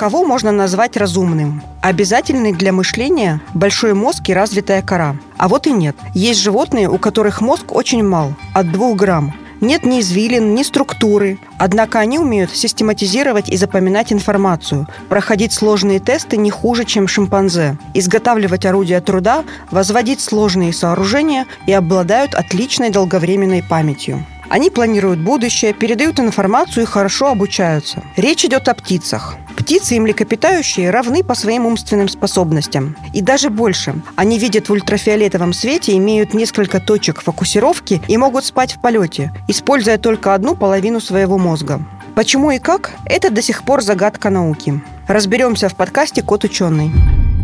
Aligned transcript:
Кого 0.00 0.24
можно 0.24 0.50
назвать 0.50 0.96
разумным? 0.96 1.60
Обязательный 1.82 2.54
для 2.54 2.72
мышления 2.72 3.42
большой 3.52 3.92
мозг 3.92 4.30
и 4.30 4.32
развитая 4.32 4.80
кора. 4.80 5.16
А 5.36 5.46
вот 5.46 5.66
и 5.66 5.72
нет. 5.72 5.94
Есть 6.14 6.40
животные, 6.40 6.88
у 6.88 6.96
которых 6.96 7.42
мозг 7.42 7.76
очень 7.76 8.02
мал, 8.02 8.32
от 8.54 8.72
2 8.72 8.94
грамм. 8.94 9.34
Нет 9.60 9.84
ни 9.84 10.00
извилин, 10.00 10.54
ни 10.54 10.62
структуры. 10.62 11.38
Однако 11.58 11.98
они 11.98 12.18
умеют 12.18 12.50
систематизировать 12.50 13.50
и 13.50 13.58
запоминать 13.58 14.10
информацию, 14.10 14.88
проходить 15.10 15.52
сложные 15.52 15.98
тесты 15.98 16.38
не 16.38 16.50
хуже, 16.50 16.86
чем 16.86 17.06
шимпанзе, 17.06 17.76
изготавливать 17.92 18.64
орудия 18.64 19.02
труда, 19.02 19.44
возводить 19.70 20.22
сложные 20.22 20.72
сооружения 20.72 21.44
и 21.66 21.74
обладают 21.74 22.34
отличной 22.34 22.88
долговременной 22.88 23.62
памятью. 23.62 24.24
Они 24.50 24.68
планируют 24.68 25.20
будущее, 25.20 25.72
передают 25.72 26.18
информацию 26.18 26.82
и 26.82 26.86
хорошо 26.86 27.28
обучаются. 27.28 28.02
Речь 28.16 28.44
идет 28.44 28.66
о 28.66 28.74
птицах. 28.74 29.36
Птицы 29.56 29.94
и 29.94 30.00
млекопитающие 30.00 30.90
равны 30.90 31.22
по 31.22 31.36
своим 31.36 31.66
умственным 31.66 32.08
способностям. 32.08 32.96
И 33.14 33.22
даже 33.22 33.48
больше. 33.48 33.94
Они 34.16 34.40
видят 34.40 34.68
в 34.68 34.72
ультрафиолетовом 34.72 35.52
свете, 35.52 35.96
имеют 35.96 36.34
несколько 36.34 36.80
точек 36.80 37.22
фокусировки 37.22 38.02
и 38.08 38.16
могут 38.16 38.44
спать 38.44 38.72
в 38.72 38.80
полете, 38.80 39.32
используя 39.46 39.98
только 39.98 40.34
одну 40.34 40.56
половину 40.56 41.00
своего 41.00 41.38
мозга. 41.38 41.80
Почему 42.16 42.50
и 42.50 42.58
как– 42.58 42.90
это 43.04 43.30
до 43.30 43.42
сих 43.42 43.62
пор 43.62 43.82
загадка 43.82 44.30
науки. 44.30 44.80
Разберемся 45.06 45.68
в 45.68 45.76
подкасте 45.76 46.22
«Кот 46.22 46.42
ученый». 46.42 46.90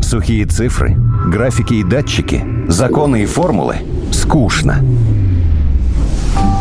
Сухие 0.02 0.44
цифры, 0.46 0.96
графики 1.28 1.74
и 1.74 1.84
датчики, 1.84 2.44
законы 2.66 3.22
и 3.22 3.26
формулы– 3.26 3.76
скучно. 4.12 4.82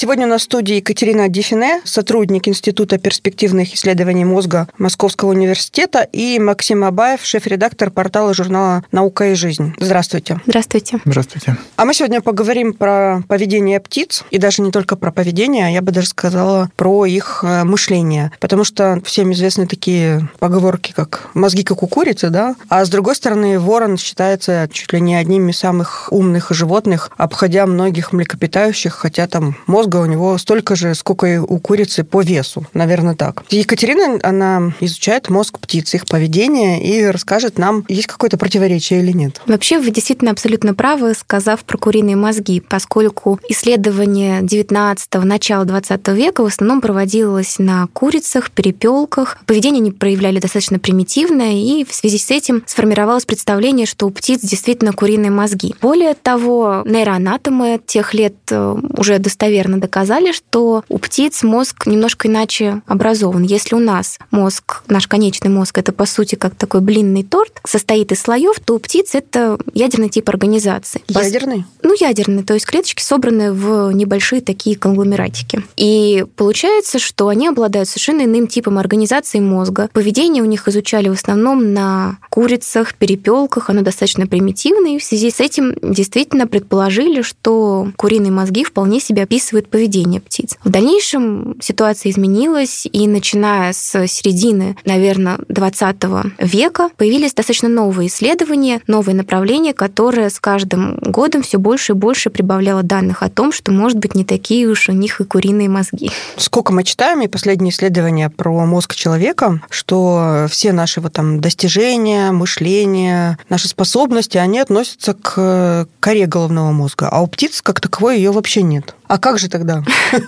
Сегодня 0.00 0.26
на 0.26 0.38
студии 0.38 0.76
Екатерина 0.76 1.28
Дефине, 1.28 1.82
сотрудник 1.84 2.48
Института 2.48 2.96
перспективных 2.96 3.74
исследований 3.74 4.24
мозга 4.24 4.66
Московского 4.78 5.28
университета, 5.28 6.08
и 6.10 6.38
Максим 6.38 6.84
Абаев, 6.84 7.22
шеф-редактор 7.22 7.90
портала 7.90 8.32
журнала 8.32 8.82
«Наука 8.92 9.32
и 9.32 9.34
жизнь». 9.34 9.74
Здравствуйте. 9.78 10.40
Здравствуйте. 10.46 11.00
Здравствуйте. 11.04 11.58
А 11.76 11.84
мы 11.84 11.92
сегодня 11.92 12.22
поговорим 12.22 12.72
про 12.72 13.20
поведение 13.28 13.78
птиц, 13.78 14.24
и 14.30 14.38
даже 14.38 14.62
не 14.62 14.70
только 14.70 14.96
про 14.96 15.12
поведение, 15.12 15.66
а 15.66 15.68
я 15.68 15.82
бы 15.82 15.92
даже 15.92 16.08
сказала 16.08 16.70
про 16.76 17.04
их 17.04 17.44
э, 17.46 17.64
мышление. 17.64 18.32
Потому 18.40 18.64
что 18.64 19.02
всем 19.04 19.34
известны 19.34 19.66
такие 19.66 20.30
поговорки, 20.38 20.94
как 20.96 21.28
«мозги 21.34 21.62
как 21.62 21.82
у 21.82 21.86
курицы», 21.86 22.30
да? 22.30 22.56
А 22.70 22.86
с 22.86 22.88
другой 22.88 23.16
стороны, 23.16 23.60
ворон 23.60 23.98
считается 23.98 24.66
чуть 24.72 24.94
ли 24.94 25.00
не 25.02 25.16
одним 25.16 25.50
из 25.50 25.58
самых 25.58 26.10
умных 26.10 26.46
животных, 26.52 27.10
обходя 27.18 27.66
многих 27.66 28.14
млекопитающих, 28.14 28.94
хотя 28.94 29.26
там 29.26 29.58
мозг 29.66 29.89
мозга 29.90 29.96
у 29.96 30.06
него 30.06 30.38
столько 30.38 30.76
же, 30.76 30.94
сколько 30.94 31.26
и 31.26 31.38
у 31.38 31.58
курицы 31.58 32.04
по 32.04 32.22
весу, 32.22 32.64
наверное, 32.74 33.14
так. 33.14 33.42
Екатерина, 33.50 34.18
она 34.22 34.72
изучает 34.80 35.28
мозг 35.28 35.58
птиц, 35.58 35.94
их 35.94 36.06
поведение 36.06 36.82
и 36.82 37.04
расскажет 37.06 37.58
нам, 37.58 37.84
есть 37.88 38.06
какое-то 38.06 38.38
противоречие 38.38 39.00
или 39.00 39.12
нет. 39.12 39.40
Вообще, 39.46 39.78
вы 39.78 39.90
действительно 39.90 40.30
абсолютно 40.30 40.74
правы, 40.74 41.14
сказав 41.14 41.64
про 41.64 41.76
куриные 41.76 42.16
мозги, 42.16 42.60
поскольку 42.60 43.40
исследование 43.48 44.42
19-го, 44.42 45.24
начала 45.24 45.64
20 45.64 46.08
века 46.08 46.42
в 46.42 46.46
основном 46.46 46.80
проводилось 46.80 47.58
на 47.58 47.88
курицах, 47.92 48.50
перепелках. 48.50 49.38
Поведение 49.46 49.80
они 49.80 49.90
проявляли 49.90 50.38
достаточно 50.38 50.78
примитивное, 50.78 51.54
и 51.54 51.84
в 51.84 51.92
связи 51.92 52.18
с 52.18 52.30
этим 52.30 52.62
сформировалось 52.66 53.24
представление, 53.24 53.86
что 53.86 54.06
у 54.06 54.10
птиц 54.10 54.40
действительно 54.42 54.92
куриные 54.92 55.30
мозги. 55.30 55.74
Более 55.80 56.14
того, 56.14 56.82
нейроанатомы 56.86 57.80
тех 57.84 58.14
лет 58.14 58.34
э, 58.50 58.76
уже 58.96 59.18
достоверно 59.18 59.79
доказали, 59.80 60.32
что 60.32 60.84
у 60.88 60.98
птиц 60.98 61.42
мозг 61.42 61.86
немножко 61.86 62.28
иначе 62.28 62.82
образован. 62.86 63.42
Если 63.42 63.74
у 63.74 63.78
нас 63.78 64.18
мозг, 64.30 64.82
наш 64.88 65.06
конечный 65.06 65.50
мозг, 65.50 65.78
это 65.78 65.92
по 65.92 66.06
сути 66.06 66.34
как 66.34 66.54
такой 66.54 66.80
блинный 66.80 67.22
торт, 67.22 67.60
состоит 67.64 68.12
из 68.12 68.20
слоев, 68.20 68.60
то 68.64 68.74
у 68.74 68.78
птиц 68.78 69.14
это 69.14 69.58
ядерный 69.74 70.08
тип 70.08 70.28
организации. 70.28 71.02
Ядерный? 71.08 71.64
Ну, 71.82 71.94
ядерный, 71.98 72.42
то 72.42 72.54
есть 72.54 72.66
клеточки 72.66 73.02
собраны 73.02 73.52
в 73.52 73.90
небольшие 73.92 74.40
такие 74.40 74.76
конгломератики. 74.76 75.64
И 75.76 76.24
получается, 76.36 76.98
что 76.98 77.28
они 77.28 77.48
обладают 77.48 77.88
совершенно 77.88 78.24
иным 78.24 78.46
типом 78.46 78.78
организации 78.78 79.40
мозга. 79.40 79.88
Поведение 79.92 80.42
у 80.42 80.46
них 80.46 80.68
изучали 80.68 81.08
в 81.08 81.12
основном 81.12 81.72
на 81.72 82.18
курицах, 82.30 82.94
перепелках, 82.94 83.70
оно 83.70 83.82
достаточно 83.82 84.26
примитивное, 84.26 84.96
и 84.96 84.98
в 84.98 85.04
связи 85.04 85.30
с 85.30 85.40
этим 85.40 85.74
действительно 85.82 86.46
предположили, 86.46 87.22
что 87.22 87.88
куриные 87.96 88.30
мозги 88.30 88.64
вполне 88.64 89.00
себе 89.00 89.22
описывают 89.22 89.59
поведение 89.68 90.20
птиц. 90.20 90.56
В 90.64 90.70
дальнейшем 90.70 91.56
ситуация 91.60 92.10
изменилась, 92.10 92.86
и 92.90 93.06
начиная 93.06 93.72
с 93.72 94.06
середины, 94.06 94.76
наверное, 94.84 95.38
20 95.48 95.96
века 96.38 96.90
появились 96.96 97.34
достаточно 97.34 97.68
новые 97.68 98.08
исследования, 98.08 98.80
новые 98.86 99.14
направления, 99.14 99.74
которые 99.74 100.30
с 100.30 100.38
каждым 100.40 100.96
годом 100.96 101.42
все 101.42 101.58
больше 101.58 101.92
и 101.92 101.96
больше 101.96 102.30
прибавляло 102.30 102.82
данных 102.82 103.22
о 103.22 103.28
том, 103.28 103.52
что, 103.52 103.72
может 103.72 103.98
быть, 103.98 104.14
не 104.14 104.24
такие 104.24 104.66
уж 104.68 104.88
у 104.88 104.92
них 104.92 105.20
и 105.20 105.24
куриные 105.24 105.68
мозги. 105.68 106.10
Сколько 106.36 106.72
мы 106.72 106.84
читаем, 106.84 107.20
и 107.22 107.28
последние 107.28 107.72
исследования 107.72 108.30
про 108.30 108.64
мозг 108.66 108.94
человека, 108.94 109.60
что 109.70 110.46
все 110.50 110.72
наши 110.72 111.00
вот 111.00 111.12
там 111.12 111.40
достижения, 111.40 112.32
мышление, 112.32 113.38
наши 113.48 113.68
способности, 113.68 114.38
они 114.38 114.58
относятся 114.58 115.14
к 115.14 115.88
коре 116.00 116.26
головного 116.26 116.72
мозга, 116.72 117.08
а 117.10 117.22
у 117.22 117.26
птиц 117.26 117.62
как 117.62 117.80
таковой 117.80 118.16
ее 118.16 118.30
вообще 118.30 118.62
нет. 118.62 118.94
А 119.10 119.18
как 119.18 119.38
же 119.38 119.48
тогда? 119.48 119.82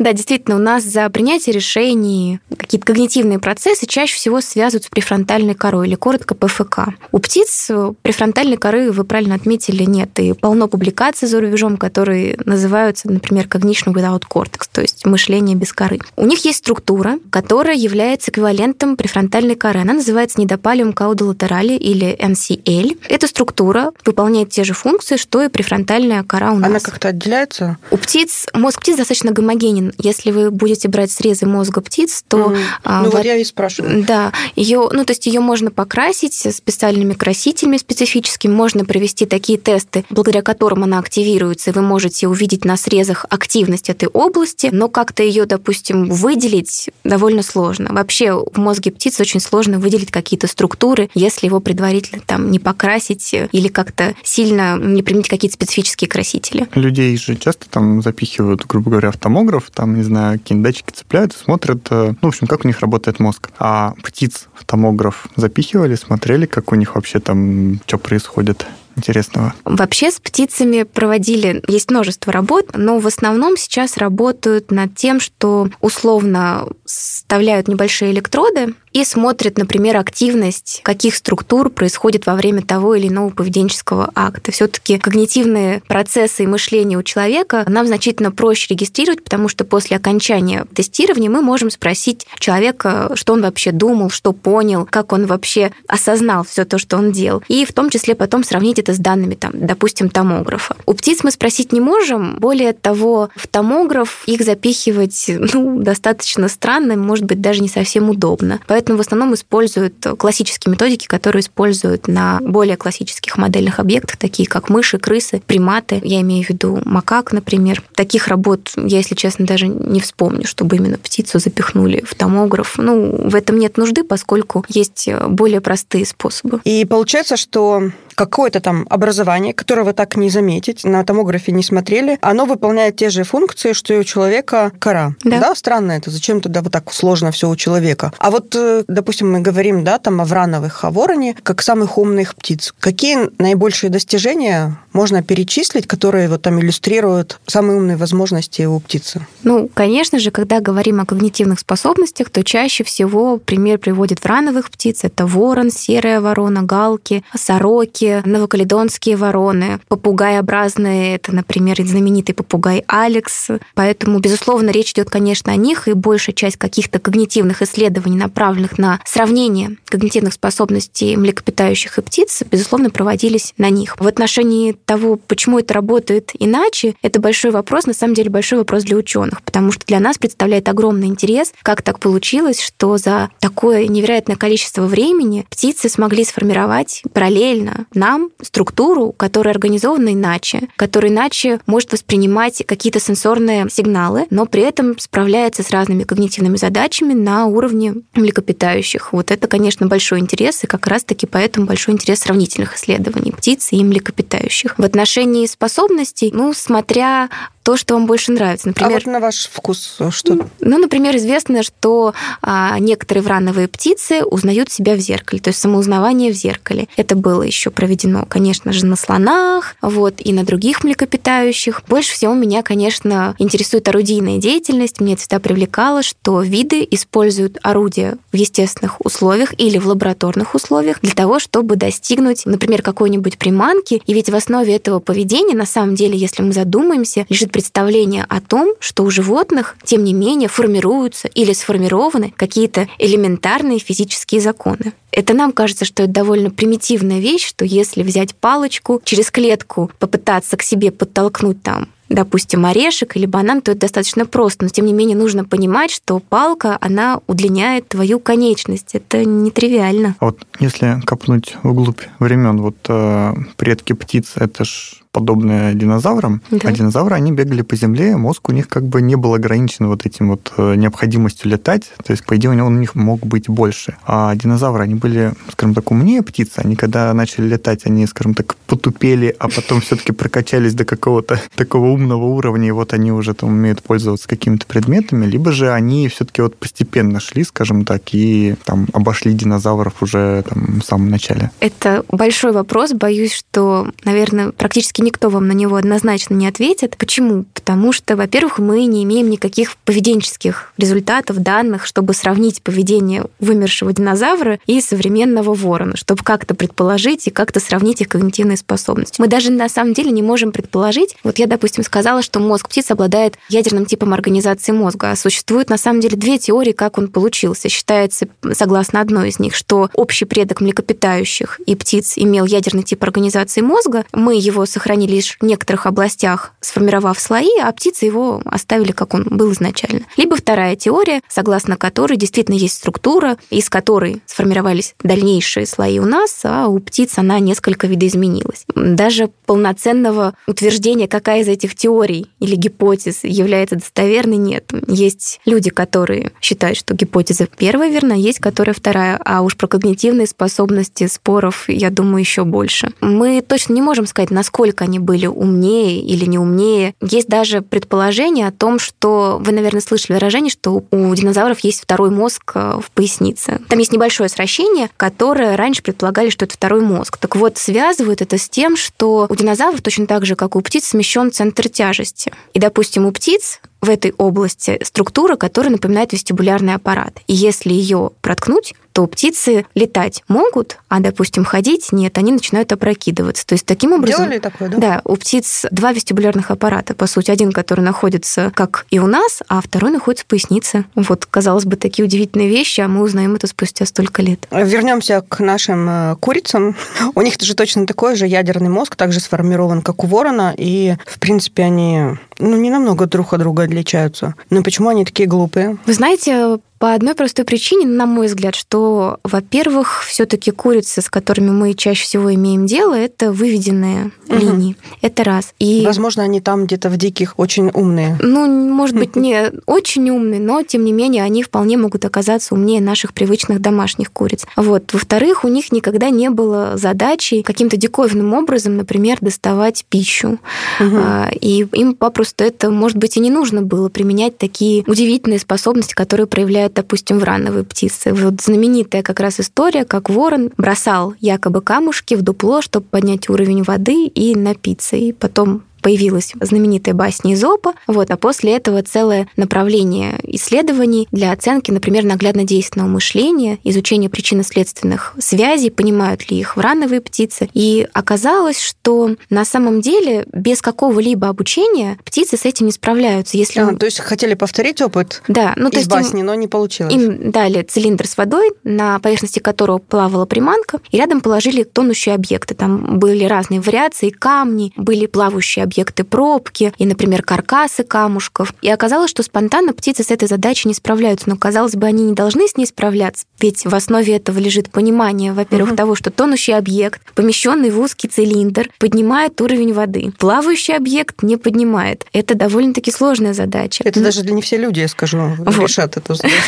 Да, 0.00 0.12
действительно, 0.12 0.56
у 0.56 0.58
нас 0.58 0.82
за 0.82 1.08
принятие 1.08 1.54
решений 1.54 2.40
какие-то 2.56 2.86
когнитивные 2.86 3.38
процессы 3.38 3.86
чаще 3.86 4.16
всего 4.16 4.40
связывают 4.40 4.84
с 4.84 4.88
префронтальной 4.88 5.54
корой, 5.54 5.86
или 5.86 5.94
коротко 5.94 6.34
ПФК. 6.34 6.80
У 7.12 7.20
птиц 7.20 7.70
префронтальной 8.02 8.56
коры, 8.56 8.90
вы 8.90 9.04
правильно 9.04 9.36
отметили, 9.36 9.84
нет. 9.84 10.18
И 10.18 10.32
полно 10.32 10.66
публикаций 10.66 11.28
за 11.28 11.40
рубежом, 11.40 11.76
которые 11.76 12.36
называются, 12.44 13.08
например, 13.08 13.46
cognition 13.46 13.94
without 13.94 14.22
cortex, 14.28 14.68
то 14.72 14.80
есть 14.80 15.06
мышление 15.06 15.56
без 15.56 15.72
коры. 15.72 16.00
У 16.16 16.26
них 16.26 16.44
есть 16.44 16.58
структура, 16.58 17.18
которая 17.30 17.76
является 17.76 18.32
эквивалентом 18.32 18.96
префронтальной 18.96 19.54
коры. 19.54 19.80
Она 19.80 19.94
называется 19.94 20.40
недопалиум 20.40 20.92
каудолатерали 20.92 21.74
или 21.74 22.16
NCL. 22.18 22.98
Эта 23.08 23.28
структура 23.28 23.92
выполняет 24.04 24.50
те 24.50 24.64
же 24.64 24.74
функции, 24.74 25.16
что 25.16 25.42
и 25.42 25.48
префронтальная 25.48 26.24
кора 26.24 26.50
у 26.52 26.56
нас. 26.56 26.68
Она 26.68 26.80
как-то 26.80 27.08
отделяется? 27.08 27.78
У 27.92 27.96
птиц 27.96 28.23
птиц, 28.24 28.46
мозг 28.54 28.80
птиц 28.80 28.96
достаточно 28.96 29.32
гомогенен. 29.32 29.92
Если 29.98 30.30
вы 30.30 30.50
будете 30.50 30.88
брать 30.88 31.10
срезы 31.10 31.46
мозга 31.46 31.80
птиц, 31.80 32.24
то... 32.26 32.38
Mm. 32.38 32.58
А, 32.82 33.02
ну, 33.02 33.10
вот 33.10 33.24
я 33.24 33.36
и 33.36 33.44
спрашиваю. 33.44 34.04
Да. 34.04 34.32
Ее, 34.56 34.88
ну, 34.92 35.04
то 35.04 35.10
есть 35.12 35.26
ее 35.26 35.40
можно 35.40 35.70
покрасить 35.70 36.34
специальными 36.34 37.14
красителями 37.14 37.76
специфическими, 37.76 38.52
можно 38.52 38.84
провести 38.84 39.26
такие 39.26 39.58
тесты, 39.58 40.04
благодаря 40.10 40.42
которым 40.42 40.84
она 40.84 40.98
активируется, 40.98 41.70
и 41.70 41.72
вы 41.72 41.82
можете 41.82 42.28
увидеть 42.28 42.64
на 42.64 42.76
срезах 42.76 43.26
активность 43.28 43.90
этой 43.90 44.08
области, 44.08 44.68
но 44.72 44.88
как-то 44.88 45.22
ее, 45.22 45.46
допустим, 45.46 46.08
выделить 46.08 46.90
довольно 47.04 47.42
сложно. 47.42 47.92
Вообще 47.92 48.32
в 48.32 48.58
мозге 48.58 48.90
птиц 48.90 49.20
очень 49.20 49.40
сложно 49.40 49.78
выделить 49.78 50.10
какие-то 50.10 50.46
структуры, 50.46 51.10
если 51.14 51.46
его 51.46 51.60
предварительно 51.60 52.22
там 52.24 52.50
не 52.50 52.58
покрасить 52.58 53.34
или 53.34 53.68
как-то 53.68 54.14
сильно 54.22 54.78
не 54.78 55.02
применить 55.02 55.28
какие-то 55.28 55.54
специфические 55.54 56.08
красители. 56.08 56.68
Людей 56.74 57.16
же 57.16 57.36
часто 57.36 57.68
там 57.68 58.02
запихивают, 58.14 58.64
грубо 58.66 58.90
говоря, 58.90 59.10
в 59.10 59.16
томограф, 59.16 59.70
там, 59.70 59.96
не 59.96 60.02
знаю, 60.02 60.38
какие-нибудь 60.38 60.70
датчики 60.70 60.92
цепляют 60.92 61.34
и 61.34 61.36
смотрят, 61.36 61.86
э, 61.90 62.14
ну, 62.20 62.28
в 62.28 62.32
общем, 62.32 62.46
как 62.46 62.64
у 62.64 62.68
них 62.68 62.80
работает 62.80 63.18
мозг. 63.18 63.50
А 63.58 63.94
птиц 64.02 64.46
в 64.54 64.64
томограф 64.64 65.26
запихивали, 65.36 65.96
смотрели, 65.96 66.46
как 66.46 66.70
у 66.72 66.76
них 66.76 66.94
вообще 66.94 67.18
там, 67.18 67.80
что 67.86 67.98
происходит 67.98 68.66
интересного? 68.96 69.54
Вообще 69.64 70.10
с 70.10 70.20
птицами 70.20 70.84
проводили, 70.84 71.62
есть 71.66 71.90
множество 71.90 72.32
работ, 72.32 72.70
но 72.74 73.00
в 73.00 73.06
основном 73.06 73.56
сейчас 73.56 73.96
работают 73.96 74.70
над 74.70 74.94
тем, 74.94 75.18
что 75.18 75.68
условно 75.80 76.68
вставляют 76.94 77.68
небольшие 77.68 78.12
электроды 78.12 78.74
и 78.92 79.04
смотрят, 79.04 79.58
например, 79.58 79.96
активность 79.96 80.80
каких 80.84 81.16
структур 81.16 81.68
происходит 81.68 82.26
во 82.26 82.36
время 82.36 82.62
того 82.62 82.94
или 82.94 83.08
иного 83.08 83.30
поведенческого 83.30 84.10
акта. 84.14 84.52
Все-таки 84.52 84.98
когнитивные 84.98 85.82
процессы 85.88 86.44
и 86.44 86.46
мышление 86.46 86.96
у 86.96 87.02
человека 87.02 87.64
нам 87.68 87.86
значительно 87.86 88.30
проще 88.30 88.72
регистрировать, 88.74 89.24
потому 89.24 89.48
что 89.48 89.64
после 89.64 89.96
окончания 89.96 90.66
тестирования 90.74 91.28
мы 91.28 91.42
можем 91.42 91.70
спросить 91.70 92.26
человека, 92.38 93.10
что 93.14 93.32
он 93.32 93.42
вообще 93.42 93.72
думал, 93.72 94.10
что 94.10 94.32
понял, 94.32 94.86
как 94.88 95.12
он 95.12 95.26
вообще 95.26 95.72
осознал 95.88 96.44
все 96.44 96.64
то, 96.64 96.78
что 96.78 96.96
он 96.96 97.10
делал. 97.10 97.42
И 97.48 97.64
в 97.64 97.72
том 97.72 97.90
числе 97.90 98.14
потом 98.14 98.44
сравнить 98.44 98.74
где-то 98.74 98.92
с 98.92 98.98
данными, 98.98 99.34
там, 99.34 99.52
допустим, 99.54 100.08
томографа. 100.08 100.76
У 100.86 100.94
птиц 100.94 101.24
мы 101.24 101.32
спросить 101.32 101.72
не 101.72 101.80
можем. 101.80 102.36
Более 102.38 102.72
того, 102.72 103.30
в 103.34 103.48
томограф 103.48 104.22
их 104.26 104.42
запихивать 104.42 105.24
ну, 105.52 105.80
достаточно 105.80 106.48
странно, 106.48 106.83
может 106.92 107.24
быть, 107.24 107.40
даже 107.40 107.62
не 107.62 107.68
совсем 107.68 108.10
удобно. 108.10 108.60
Поэтому 108.66 108.98
в 108.98 109.00
основном 109.00 109.34
используют 109.34 109.94
классические 110.18 110.72
методики, 110.72 111.06
которые 111.06 111.40
используют 111.40 112.08
на 112.08 112.38
более 112.40 112.76
классических 112.76 113.36
модельных 113.36 113.78
объектах, 113.78 114.16
такие 114.16 114.48
как 114.48 114.68
мыши, 114.68 114.98
крысы, 114.98 115.42
приматы. 115.46 116.00
Я 116.04 116.20
имею 116.20 116.44
в 116.44 116.50
виду 116.50 116.80
макак, 116.84 117.32
например. 117.32 117.82
Таких 117.94 118.28
работ 118.28 118.72
я, 118.76 118.98
если 118.98 119.14
честно, 119.14 119.46
даже 119.46 119.66
не 119.66 120.00
вспомню, 120.00 120.46
чтобы 120.46 120.76
именно 120.76 120.98
птицу 120.98 121.38
запихнули 121.38 122.04
в 122.06 122.14
томограф. 122.14 122.74
Ну, 122.78 123.28
в 123.28 123.34
этом 123.34 123.58
нет 123.58 123.76
нужды, 123.76 124.04
поскольку 124.04 124.64
есть 124.68 125.08
более 125.28 125.60
простые 125.60 126.06
способы. 126.06 126.60
И 126.64 126.84
получается, 126.84 127.36
что 127.36 127.90
какое-то 128.14 128.60
там 128.60 128.86
образование, 128.90 129.52
которое 129.54 129.84
вы 129.84 129.92
так 129.92 130.16
не 130.16 130.30
заметить, 130.30 130.84
на 130.84 131.04
томографе 131.04 131.52
не 131.52 131.62
смотрели, 131.62 132.18
оно 132.20 132.44
выполняет 132.44 132.96
те 132.96 133.10
же 133.10 133.24
функции, 133.24 133.72
что 133.72 133.94
и 133.94 133.98
у 133.98 134.04
человека 134.04 134.72
кора. 134.78 135.14
Да. 135.24 135.40
да 135.40 135.54
странно 135.54 135.92
это. 135.92 136.10
Зачем 136.10 136.40
тогда 136.40 136.62
вот 136.62 136.72
так 136.72 136.92
сложно 136.92 137.30
все 137.30 137.48
у 137.48 137.56
человека? 137.56 138.12
А 138.18 138.30
вот, 138.30 138.54
э, 138.56 138.84
допустим, 138.88 139.32
мы 139.32 139.40
говорим, 139.40 139.84
да, 139.84 139.98
там 139.98 140.20
о 140.20 140.24
врановых, 140.24 140.84
о 140.84 140.90
вороне, 140.90 141.36
как 141.42 141.62
самых 141.62 141.98
умных 141.98 142.34
птиц. 142.34 142.74
Какие 142.78 143.30
наибольшие 143.38 143.90
достижения 143.90 144.78
можно 144.94 145.22
перечислить, 145.22 145.86
которые 145.86 146.28
вот 146.28 146.42
там 146.42 146.60
иллюстрируют 146.60 147.40
самые 147.46 147.76
умные 147.76 147.96
возможности 147.96 148.62
у 148.62 148.78
птицы? 148.80 149.26
Ну, 149.42 149.68
конечно 149.74 150.18
же, 150.18 150.30
когда 150.30 150.60
говорим 150.60 151.00
о 151.00 151.04
когнитивных 151.04 151.58
способностях, 151.58 152.30
то 152.30 152.42
чаще 152.44 152.84
всего 152.84 153.36
пример 153.36 153.78
приводит 153.78 154.22
врановых 154.24 154.70
птиц. 154.70 155.00
Это 155.02 155.26
ворон, 155.26 155.70
серая 155.70 156.20
ворона, 156.20 156.62
галки, 156.62 157.24
сороки, 157.36 158.22
новокаледонские 158.24 159.16
вороны, 159.16 159.80
попугаеобразные. 159.88 161.16
Это, 161.16 161.32
например, 161.32 161.76
знаменитый 161.84 162.34
попугай 162.34 162.84
Алекс. 162.86 163.48
Поэтому, 163.74 164.20
безусловно, 164.20 164.70
речь 164.70 164.92
идет, 164.92 165.10
конечно, 165.10 165.52
о 165.52 165.56
них, 165.56 165.88
и 165.88 165.92
большая 165.92 166.34
часть 166.34 166.56
каких-то 166.56 167.00
когнитивных 167.00 167.62
исследований, 167.62 168.16
направленных 168.16 168.78
на 168.78 169.00
сравнение 169.04 169.76
когнитивных 169.86 170.34
способностей 170.34 171.16
млекопитающих 171.16 171.98
и 171.98 172.02
птиц, 172.02 172.42
безусловно, 172.48 172.90
проводились 172.90 173.54
на 173.58 173.70
них. 173.70 173.98
В 173.98 174.06
отношении 174.06 174.76
того, 174.84 175.16
почему 175.16 175.58
это 175.58 175.74
работает 175.74 176.30
иначе, 176.38 176.94
это 177.02 177.20
большой 177.20 177.50
вопрос, 177.50 177.86
на 177.86 177.94
самом 177.94 178.14
деле 178.14 178.30
большой 178.30 178.58
вопрос 178.58 178.84
для 178.84 178.96
ученых, 178.96 179.42
потому 179.42 179.72
что 179.72 179.86
для 179.86 180.00
нас 180.00 180.18
представляет 180.18 180.68
огромный 180.68 181.08
интерес, 181.08 181.52
как 181.62 181.82
так 181.82 181.98
получилось, 181.98 182.60
что 182.60 182.96
за 182.96 183.30
такое 183.40 183.86
невероятное 183.86 184.36
количество 184.36 184.82
времени 184.82 185.46
птицы 185.50 185.88
смогли 185.88 186.24
сформировать 186.24 187.02
параллельно 187.12 187.86
нам 187.94 188.30
структуру, 188.42 189.12
которая 189.12 189.54
организована 189.54 190.12
иначе, 190.12 190.68
которая 190.76 191.10
иначе 191.10 191.60
может 191.66 191.92
воспринимать 191.92 192.62
какие-то 192.66 193.00
сенсорные 193.00 193.66
сигналы, 193.70 194.26
но 194.30 194.46
при 194.46 194.62
этом 194.62 194.98
справляется 194.98 195.62
с 195.62 195.70
разными 195.70 196.04
когнитивными 196.04 196.56
задачами 196.56 197.14
на 197.14 197.46
уровне 197.46 197.94
млекопитающих. 198.14 199.12
Вот 199.12 199.30
это, 199.30 199.46
конечно, 199.46 199.86
большой 199.86 200.20
интерес, 200.20 200.64
и 200.64 200.66
как 200.66 200.86
раз-таки 200.86 201.26
поэтому 201.26 201.66
большой 201.66 201.94
интерес 201.94 202.20
сравнительных 202.20 202.76
исследований 202.76 203.32
птиц 203.32 203.68
и 203.70 203.82
млекопитающих. 203.82 204.73
В 204.76 204.84
отношении 204.84 205.46
способностей, 205.46 206.30
ну, 206.32 206.52
смотря 206.52 207.28
то, 207.64 207.78
что 207.78 207.94
вам 207.94 208.06
больше 208.06 208.30
нравится. 208.30 208.68
Например, 208.68 208.92
а 208.92 208.94
вот 208.94 209.06
на 209.06 209.20
ваш 209.20 209.48
вкус 209.50 209.98
что? 210.10 210.46
Ну, 210.60 210.78
например, 210.78 211.16
известно, 211.16 211.62
что 211.62 212.12
а, 212.42 212.78
некоторые 212.78 213.24
врановые 213.24 213.68
птицы 213.68 214.22
узнают 214.22 214.70
себя 214.70 214.94
в 214.94 214.98
зеркале, 214.98 215.40
то 215.40 215.48
есть 215.48 215.60
самоузнавание 215.60 216.30
в 216.30 216.36
зеркале. 216.36 216.88
Это 216.96 217.16
было 217.16 217.42
еще 217.42 217.70
проведено, 217.70 218.26
конечно 218.28 218.72
же, 218.72 218.84
на 218.84 218.96
слонах, 218.96 219.76
вот, 219.80 220.16
и 220.18 220.34
на 220.34 220.44
других 220.44 220.84
млекопитающих. 220.84 221.82
Больше 221.88 222.12
всего 222.12 222.34
меня, 222.34 222.62
конечно, 222.62 223.34
интересует 223.38 223.88
орудийная 223.88 224.38
деятельность. 224.38 225.00
Мне 225.00 225.16
всегда 225.16 225.40
привлекало, 225.40 226.02
что 226.02 226.42
виды 226.42 226.86
используют 226.90 227.58
орудия 227.62 228.18
в 228.30 228.36
естественных 228.36 229.00
условиях 229.04 229.54
или 229.58 229.78
в 229.78 229.86
лабораторных 229.86 230.54
условиях 230.54 231.00
для 231.00 231.12
того, 231.12 231.38
чтобы 231.38 231.76
достигнуть, 231.76 232.44
например, 232.44 232.82
какой-нибудь 232.82 233.38
приманки. 233.38 234.02
И 234.04 234.12
ведь 234.12 234.28
в 234.28 234.34
основе 234.34 234.76
этого 234.76 235.00
поведения, 235.00 235.54
на 235.54 235.66
самом 235.66 235.94
деле, 235.94 236.18
если 236.18 236.42
мы 236.42 236.52
задумаемся, 236.52 237.24
лежит 237.30 237.53
представление 237.54 238.26
о 238.28 238.40
том, 238.40 238.74
что 238.80 239.04
у 239.04 239.10
животных, 239.10 239.76
тем 239.84 240.02
не 240.02 240.12
менее, 240.12 240.48
формируются 240.48 241.28
или 241.28 241.52
сформированы 241.52 242.34
какие-то 242.36 242.88
элементарные 242.98 243.78
физические 243.78 244.40
законы. 244.40 244.92
Это 245.12 245.34
нам 245.34 245.52
кажется, 245.52 245.84
что 245.84 246.02
это 246.02 246.10
довольно 246.10 246.50
примитивная 246.50 247.20
вещь, 247.20 247.46
что 247.46 247.64
если 247.64 248.02
взять 248.02 248.34
палочку, 248.34 249.00
через 249.04 249.30
клетку 249.30 249.92
попытаться 250.00 250.56
к 250.56 250.64
себе 250.64 250.90
подтолкнуть 250.90 251.62
там 251.62 251.86
допустим, 252.10 252.66
орешек 252.66 253.16
или 253.16 253.26
банан, 253.26 253.60
то 253.60 253.72
это 253.72 253.80
достаточно 253.80 254.26
просто. 254.26 254.64
Но, 254.64 254.68
тем 254.68 254.84
не 254.84 254.92
менее, 254.92 255.16
нужно 255.16 255.44
понимать, 255.44 255.90
что 255.90 256.20
палка, 256.20 256.76
она 256.80 257.20
удлиняет 257.26 257.88
твою 257.88 258.20
конечность. 258.20 258.94
Это 258.94 259.24
нетривиально. 259.24 260.14
А 260.20 260.26
вот 260.26 260.46
если 260.60 261.00
копнуть 261.06 261.56
вглубь 261.62 262.02
времен, 262.20 262.60
вот 262.60 262.76
э, 262.88 263.34
предки 263.56 263.94
птиц, 263.94 264.32
это 264.36 264.64
ж 264.64 265.03
подобное 265.14 265.74
динозаврам, 265.74 266.42
да. 266.50 266.58
а 266.68 266.72
динозавры, 266.72 267.14
они 267.14 267.30
бегали 267.30 267.62
по 267.62 267.76
земле, 267.76 268.16
мозг 268.16 268.48
у 268.48 268.52
них 268.52 268.68
как 268.68 268.84
бы 268.84 269.00
не 269.00 269.14
был 269.14 269.32
ограничен 269.34 269.86
вот 269.86 270.04
этим 270.04 270.28
вот 270.30 270.52
э, 270.56 270.74
необходимостью 270.74 271.48
летать, 271.52 271.84
то 272.04 272.10
есть, 272.10 272.26
по 272.26 272.36
идее, 272.36 272.50
он 272.50 272.60
у 272.60 272.80
них 272.80 272.96
мог 272.96 273.20
быть 273.20 273.48
больше. 273.48 273.96
А 274.04 274.34
динозавры, 274.34 274.82
они 274.82 274.96
были, 274.96 275.32
скажем 275.52 275.72
так, 275.72 275.92
умнее 275.92 276.22
птиц, 276.22 276.54
они 276.56 276.74
когда 276.74 277.14
начали 277.14 277.46
летать, 277.46 277.86
они, 277.86 278.06
скажем 278.08 278.34
так, 278.34 278.56
потупели, 278.66 279.34
а 279.38 279.48
потом 279.48 279.80
все-таки 279.80 280.10
прокачались 280.10 280.74
до 280.74 280.84
какого-то 280.84 281.40
такого 281.54 281.92
умного 281.92 282.24
уровня, 282.24 282.66
и 282.66 282.72
вот 282.72 282.92
они 282.92 283.12
уже 283.12 283.34
там 283.34 283.50
умеют 283.50 283.84
пользоваться 283.84 284.26
какими-то 284.26 284.66
предметами, 284.66 285.26
либо 285.26 285.52
же 285.52 285.70
они 285.70 286.08
все-таки 286.08 286.42
вот 286.42 286.56
постепенно 286.56 287.20
шли, 287.20 287.44
скажем 287.44 287.84
так, 287.84 288.02
и 288.10 288.56
там 288.64 288.88
обошли 288.92 289.32
динозавров 289.32 290.02
уже 290.02 290.42
там 290.48 290.80
в 290.80 290.84
самом 290.84 291.08
начале. 291.08 291.52
Это 291.60 292.04
большой 292.08 292.50
вопрос, 292.50 292.92
боюсь, 292.94 293.32
что, 293.32 293.92
наверное, 294.04 294.50
практически 294.50 295.03
никто 295.04 295.28
вам 295.28 295.46
на 295.46 295.52
него 295.52 295.76
однозначно 295.76 296.34
не 296.34 296.48
ответит. 296.48 296.96
Почему? 296.96 297.44
Потому 297.54 297.92
что, 297.92 298.16
во-первых, 298.16 298.58
мы 298.58 298.84
не 298.86 299.04
имеем 299.04 299.30
никаких 299.30 299.76
поведенческих 299.84 300.72
результатов, 300.76 301.38
данных, 301.38 301.86
чтобы 301.86 302.14
сравнить 302.14 302.62
поведение 302.62 303.26
вымершего 303.38 303.92
динозавра 303.92 304.58
и 304.66 304.80
современного 304.80 305.54
ворона, 305.54 305.96
чтобы 305.96 306.22
как-то 306.24 306.54
предположить 306.54 307.26
и 307.26 307.30
как-то 307.30 307.60
сравнить 307.60 308.00
их 308.00 308.08
когнитивные 308.08 308.56
способности. 308.56 309.20
Мы 309.20 309.28
даже 309.28 309.50
на 309.50 309.68
самом 309.68 309.94
деле 309.94 310.10
не 310.10 310.22
можем 310.22 310.52
предположить. 310.52 311.16
Вот 311.22 311.38
я, 311.38 311.46
допустим, 311.46 311.84
сказала, 311.84 312.22
что 312.22 312.40
мозг 312.40 312.68
птиц 312.68 312.90
обладает 312.90 313.34
ядерным 313.48 313.86
типом 313.86 314.14
организации 314.14 314.72
мозга. 314.72 315.10
А 315.10 315.16
существует 315.16 315.70
на 315.70 315.78
самом 315.78 316.00
деле 316.00 316.16
две 316.16 316.38
теории, 316.38 316.72
как 316.72 316.98
он 316.98 317.08
получился. 317.08 317.68
Считается, 317.68 318.26
согласно 318.52 319.00
одной 319.00 319.28
из 319.28 319.38
них, 319.38 319.54
что 319.54 319.90
общий 319.94 320.24
предок 320.24 320.60
млекопитающих 320.60 321.60
и 321.66 321.76
птиц 321.76 322.14
имел 322.16 322.46
ядерный 322.46 322.82
тип 322.82 323.02
организации 323.02 323.60
мозга. 323.60 324.04
Мы 324.12 324.36
его 324.36 324.66
сохранили 324.66 324.93
сохранили 324.94 325.14
лишь 325.14 325.36
в 325.40 325.44
некоторых 325.44 325.86
областях, 325.86 326.52
сформировав 326.60 327.18
слои, 327.18 327.58
а 327.60 327.72
птицы 327.72 328.04
его 328.04 328.40
оставили, 328.44 328.92
как 328.92 329.14
он 329.14 329.24
был 329.24 329.52
изначально. 329.52 330.02
Либо 330.16 330.36
вторая 330.36 330.76
теория, 330.76 331.20
согласно 331.28 331.76
которой 331.76 332.16
действительно 332.16 332.54
есть 332.54 332.76
структура, 332.76 333.36
из 333.50 333.68
которой 333.68 334.22
сформировались 334.26 334.94
дальнейшие 335.02 335.66
слои 335.66 335.98
у 335.98 336.04
нас, 336.04 336.40
а 336.44 336.68
у 336.68 336.78
птиц 336.78 337.18
она 337.18 337.40
несколько 337.40 337.88
видоизменилась. 337.88 338.66
Даже 338.74 339.30
полноценного 339.46 340.34
утверждения, 340.46 341.08
какая 341.08 341.40
из 341.42 341.48
этих 341.48 341.74
теорий 341.74 342.26
или 342.38 342.54
гипотез 342.54 343.24
является 343.24 343.76
достоверной, 343.76 344.36
нет. 344.36 344.70
Есть 344.86 345.40
люди, 345.44 345.70
которые 345.70 346.32
считают, 346.40 346.78
что 346.78 346.94
гипотеза 346.94 347.46
первая 347.46 347.90
верна, 347.90 348.14
есть 348.14 348.38
которая 348.38 348.74
вторая, 348.74 349.20
а 349.24 349.42
уж 349.42 349.56
про 349.56 349.66
когнитивные 349.66 350.26
способности 350.26 351.08
споров, 351.08 351.64
я 351.68 351.90
думаю, 351.90 352.20
еще 352.20 352.44
больше. 352.44 352.92
Мы 353.00 353.42
точно 353.42 353.72
не 353.74 353.82
можем 353.82 354.06
сказать, 354.06 354.30
насколько 354.30 354.83
они 354.84 354.98
были 354.98 355.26
умнее 355.26 356.00
или 356.00 356.24
не 356.26 356.38
умнее. 356.38 356.94
Есть 357.00 357.28
даже 357.28 357.62
предположение 357.62 358.48
о 358.48 358.52
том, 358.52 358.78
что 358.78 359.38
вы, 359.40 359.52
наверное, 359.52 359.80
слышали 359.80 360.14
выражение, 360.14 360.50
что 360.50 360.84
у 360.90 361.14
динозавров 361.14 361.60
есть 361.60 361.82
второй 361.82 362.10
мозг 362.10 362.52
э, 362.54 362.80
в 362.82 362.90
пояснице. 362.92 363.60
Там 363.68 363.78
есть 363.78 363.92
небольшое 363.92 364.28
сращение, 364.28 364.90
которое 364.96 365.56
раньше 365.56 365.82
предполагали, 365.82 366.30
что 366.30 366.44
это 366.44 366.54
второй 366.54 366.82
мозг. 366.82 367.16
Так 367.16 367.36
вот, 367.36 367.58
связывают 367.58 368.22
это 368.22 368.38
с 368.38 368.48
тем, 368.48 368.76
что 368.76 369.26
у 369.28 369.34
динозавров 369.34 369.82
точно 369.82 370.06
так 370.06 370.24
же, 370.26 370.36
как 370.36 370.56
у 370.56 370.60
птиц, 370.60 370.84
смещен 370.84 371.32
центр 371.32 371.68
тяжести. 371.68 372.32
И, 372.52 372.58
допустим, 372.58 373.06
у 373.06 373.12
птиц 373.12 373.60
в 373.84 373.90
этой 373.90 374.14
области 374.16 374.80
структура, 374.82 375.36
которая 375.36 375.72
напоминает 375.72 376.12
вестибулярный 376.12 376.74
аппарат. 376.74 377.20
И 377.26 377.34
если 377.34 377.72
ее 377.72 378.10
проткнуть, 378.22 378.74
то 378.94 379.08
птицы 379.08 379.66
летать 379.74 380.22
могут, 380.28 380.78
а, 380.88 381.00
допустим, 381.00 381.44
ходить 381.44 381.88
нет, 381.90 382.16
они 382.16 382.30
начинают 382.30 382.70
опрокидываться. 382.70 383.44
То 383.44 383.54
есть 383.54 383.66
таким 383.66 383.92
образом... 383.92 384.24
Делали 384.24 384.38
такое, 384.38 384.68
да? 384.68 384.78
Да, 384.78 385.02
у 385.04 385.16
птиц 385.16 385.66
два 385.72 385.92
вестибулярных 385.92 386.52
аппарата, 386.52 386.94
по 386.94 387.08
сути. 387.08 387.32
Один, 387.32 387.50
который 387.50 387.80
находится, 387.80 388.52
как 388.54 388.86
и 388.90 389.00
у 389.00 389.08
нас, 389.08 389.42
а 389.48 389.60
второй 389.60 389.90
находится 389.90 390.24
в 390.24 390.28
пояснице. 390.28 390.84
Вот, 390.94 391.26
казалось 391.26 391.64
бы, 391.64 391.74
такие 391.74 392.04
удивительные 392.04 392.48
вещи, 392.48 392.82
а 392.82 392.88
мы 392.88 393.02
узнаем 393.02 393.34
это 393.34 393.48
спустя 393.48 393.84
столько 393.84 394.22
лет. 394.22 394.46
Вернемся 394.52 395.22
к 395.28 395.40
нашим 395.40 395.88
э, 395.90 396.16
курицам. 396.20 396.76
У 397.16 397.22
них 397.22 397.34
же 397.40 397.56
точно 397.56 397.88
такой 397.88 398.14
же 398.14 398.28
ядерный 398.28 398.68
мозг, 398.68 398.94
также 398.94 399.18
сформирован, 399.18 399.82
как 399.82 400.04
у 400.04 400.06
ворона, 400.06 400.54
и, 400.56 400.94
в 401.04 401.18
принципе, 401.18 401.64
они 401.64 402.16
ну, 402.38 402.56
не 402.56 402.70
намного 402.70 403.06
друг 403.06 403.32
от 403.32 403.40
друга 403.40 403.64
отличаются. 403.64 404.34
Но 404.50 404.62
почему 404.62 404.88
они 404.88 405.04
такие 405.04 405.28
глупые? 405.28 405.76
Вы 405.86 405.92
знаете, 405.92 406.58
по 406.78 406.92
одной 406.92 407.14
простой 407.14 407.44
причине, 407.44 407.86
на 407.86 408.04
мой 408.04 408.26
взгляд, 408.26 408.54
что, 408.54 409.18
во-первых, 409.22 410.04
все-таки 410.06 410.50
курицы, 410.50 411.00
с 411.00 411.08
которыми 411.08 411.50
мы 411.50 411.72
чаще 411.74 412.04
всего 412.04 412.34
имеем 412.34 412.66
дело, 412.66 412.94
это 412.94 413.32
выведенные 413.32 414.10
угу. 414.28 414.36
линии. 414.36 414.76
Это 415.00 415.24
раз. 415.24 415.54
И... 415.58 415.82
Возможно, 415.86 416.24
они 416.24 416.40
там 416.40 416.66
где-то 416.66 416.90
в 416.90 416.96
диких 416.96 417.34
очень 417.38 417.70
умные. 417.72 418.18
Ну, 418.20 418.46
может 418.46 418.96
быть, 418.96 419.16
не 419.16 419.52
очень 419.66 420.10
умные, 420.10 420.40
но, 420.40 420.62
тем 420.62 420.84
не 420.84 420.92
менее, 420.92 421.22
они 421.22 421.42
вполне 421.42 421.76
могут 421.76 422.04
оказаться 422.04 422.54
умнее 422.54 422.80
наших 422.80 423.14
привычных 423.14 423.60
домашних 423.60 424.12
куриц. 424.12 424.44
Вот. 424.56 424.92
Во-вторых, 424.92 425.44
у 425.44 425.48
них 425.48 425.72
никогда 425.72 426.10
не 426.10 426.28
было 426.28 426.76
задачи 426.76 427.42
каким-то 427.42 427.76
диковинным 427.76 428.34
образом, 428.34 428.76
например, 428.76 429.18
доставать 429.20 429.86
пищу. 429.88 430.38
Угу. 430.80 430.98
И 431.40 431.66
им 431.72 431.94
попросту 431.94 432.23
это, 432.44 432.70
может 432.70 432.96
быть, 432.96 433.16
и 433.16 433.20
не 433.20 433.30
нужно 433.30 433.62
было 433.62 433.88
применять 433.88 434.38
такие 434.38 434.84
удивительные 434.86 435.38
способности, 435.38 435.94
которые 435.94 436.26
проявляют 436.26 436.74
допустим, 436.74 437.18
врановые 437.18 437.64
птицы. 437.64 438.12
Вот 438.12 438.40
знаменитая 438.40 439.02
как 439.02 439.20
раз 439.20 439.40
история, 439.40 439.84
как 439.84 440.10
ворон 440.10 440.50
бросал 440.56 441.14
якобы 441.20 441.62
камушки 441.62 442.14
в 442.14 442.22
дупло, 442.22 442.60
чтобы 442.60 442.86
поднять 442.86 443.28
уровень 443.28 443.62
воды 443.62 444.06
и 444.06 444.34
напиться. 444.34 444.96
И 444.96 445.12
потом 445.12 445.62
появилась 445.84 446.32
знаменитая 446.40 446.94
басня 446.94 447.34
Изопа, 447.34 447.74
вот, 447.86 448.10
а 448.10 448.16
после 448.16 448.56
этого 448.56 448.82
целое 448.82 449.28
направление 449.36 450.18
исследований 450.22 451.06
для 451.12 451.30
оценки, 451.30 451.70
например, 451.70 452.04
наглядно-действенного 452.04 452.88
мышления, 452.88 453.58
изучения 453.64 454.08
причинно-следственных 454.08 455.14
связей, 455.18 455.68
понимают 455.68 456.30
ли 456.30 456.38
их 456.38 456.56
врановые 456.56 457.02
птицы. 457.02 457.50
И 457.52 457.86
оказалось, 457.92 458.62
что 458.62 459.14
на 459.28 459.44
самом 459.44 459.82
деле 459.82 460.26
без 460.32 460.62
какого-либо 460.62 461.28
обучения 461.28 461.98
птицы 462.02 462.38
с 462.38 462.46
этим 462.46 462.64
не 462.64 462.72
справляются. 462.72 463.36
Если... 463.36 463.60
А, 463.60 463.76
то 463.76 463.84
есть 463.84 464.00
хотели 464.00 464.32
повторить 464.32 464.80
опыт 464.80 465.22
да, 465.28 465.52
ну, 465.56 465.68
из 465.68 465.86
басни, 465.86 466.20
им, 466.20 466.26
но 466.26 466.34
не 466.34 466.48
получилось. 466.48 466.94
Им 466.94 467.30
дали 467.30 467.60
цилиндр 467.60 468.06
с 468.06 468.16
водой, 468.16 468.52
на 468.64 468.98
поверхности 469.00 469.38
которого 469.38 469.76
плавала 469.76 470.24
приманка, 470.24 470.80
и 470.90 470.96
рядом 470.96 471.20
положили 471.20 471.62
тонущие 471.62 472.14
объекты. 472.14 472.54
Там 472.54 472.98
были 472.98 473.24
разные 473.24 473.60
вариации, 473.60 474.08
камни, 474.08 474.72
были 474.78 475.04
плавающие 475.04 475.62
объекты, 475.62 475.73
объекты 475.74 476.04
пробки 476.04 476.72
и, 476.78 476.86
например, 476.86 477.22
каркасы 477.22 477.82
камушков. 477.82 478.54
И 478.62 478.70
оказалось, 478.70 479.10
что 479.10 479.22
спонтанно 479.22 479.72
птицы 479.72 480.04
с 480.04 480.10
этой 480.10 480.28
задачей 480.28 480.68
не 480.68 480.74
справляются. 480.74 481.28
Но, 481.28 481.36
казалось 481.36 481.74
бы, 481.74 481.86
они 481.86 482.04
не 482.04 482.14
должны 482.14 482.46
с 482.46 482.56
ней 482.56 482.66
справляться, 482.66 483.26
ведь 483.40 483.64
в 483.64 483.74
основе 483.74 484.14
этого 484.14 484.38
лежит 484.38 484.70
понимание, 484.70 485.32
во-первых, 485.32 485.70
угу. 485.70 485.76
того, 485.76 485.94
что 485.94 486.10
тонущий 486.10 486.56
объект, 486.56 487.00
помещенный 487.14 487.70
в 487.70 487.80
узкий 487.80 488.08
цилиндр, 488.08 488.70
поднимает 488.78 489.40
уровень 489.40 489.72
воды. 489.72 490.12
Плавающий 490.18 490.76
объект 490.76 491.22
не 491.22 491.36
поднимает. 491.36 492.06
Это 492.12 492.34
довольно-таки 492.34 492.90
сложная 492.90 493.34
задача. 493.34 493.82
Это 493.84 494.00
даже 494.00 494.22
для 494.22 494.32
не 494.32 494.42
все 494.42 494.56
люди, 494.56 494.80
я 494.80 494.88
скажу, 494.88 495.34
вот. 495.38 495.56
решат 495.58 495.96
эту 495.96 496.14
задачу. 496.14 496.34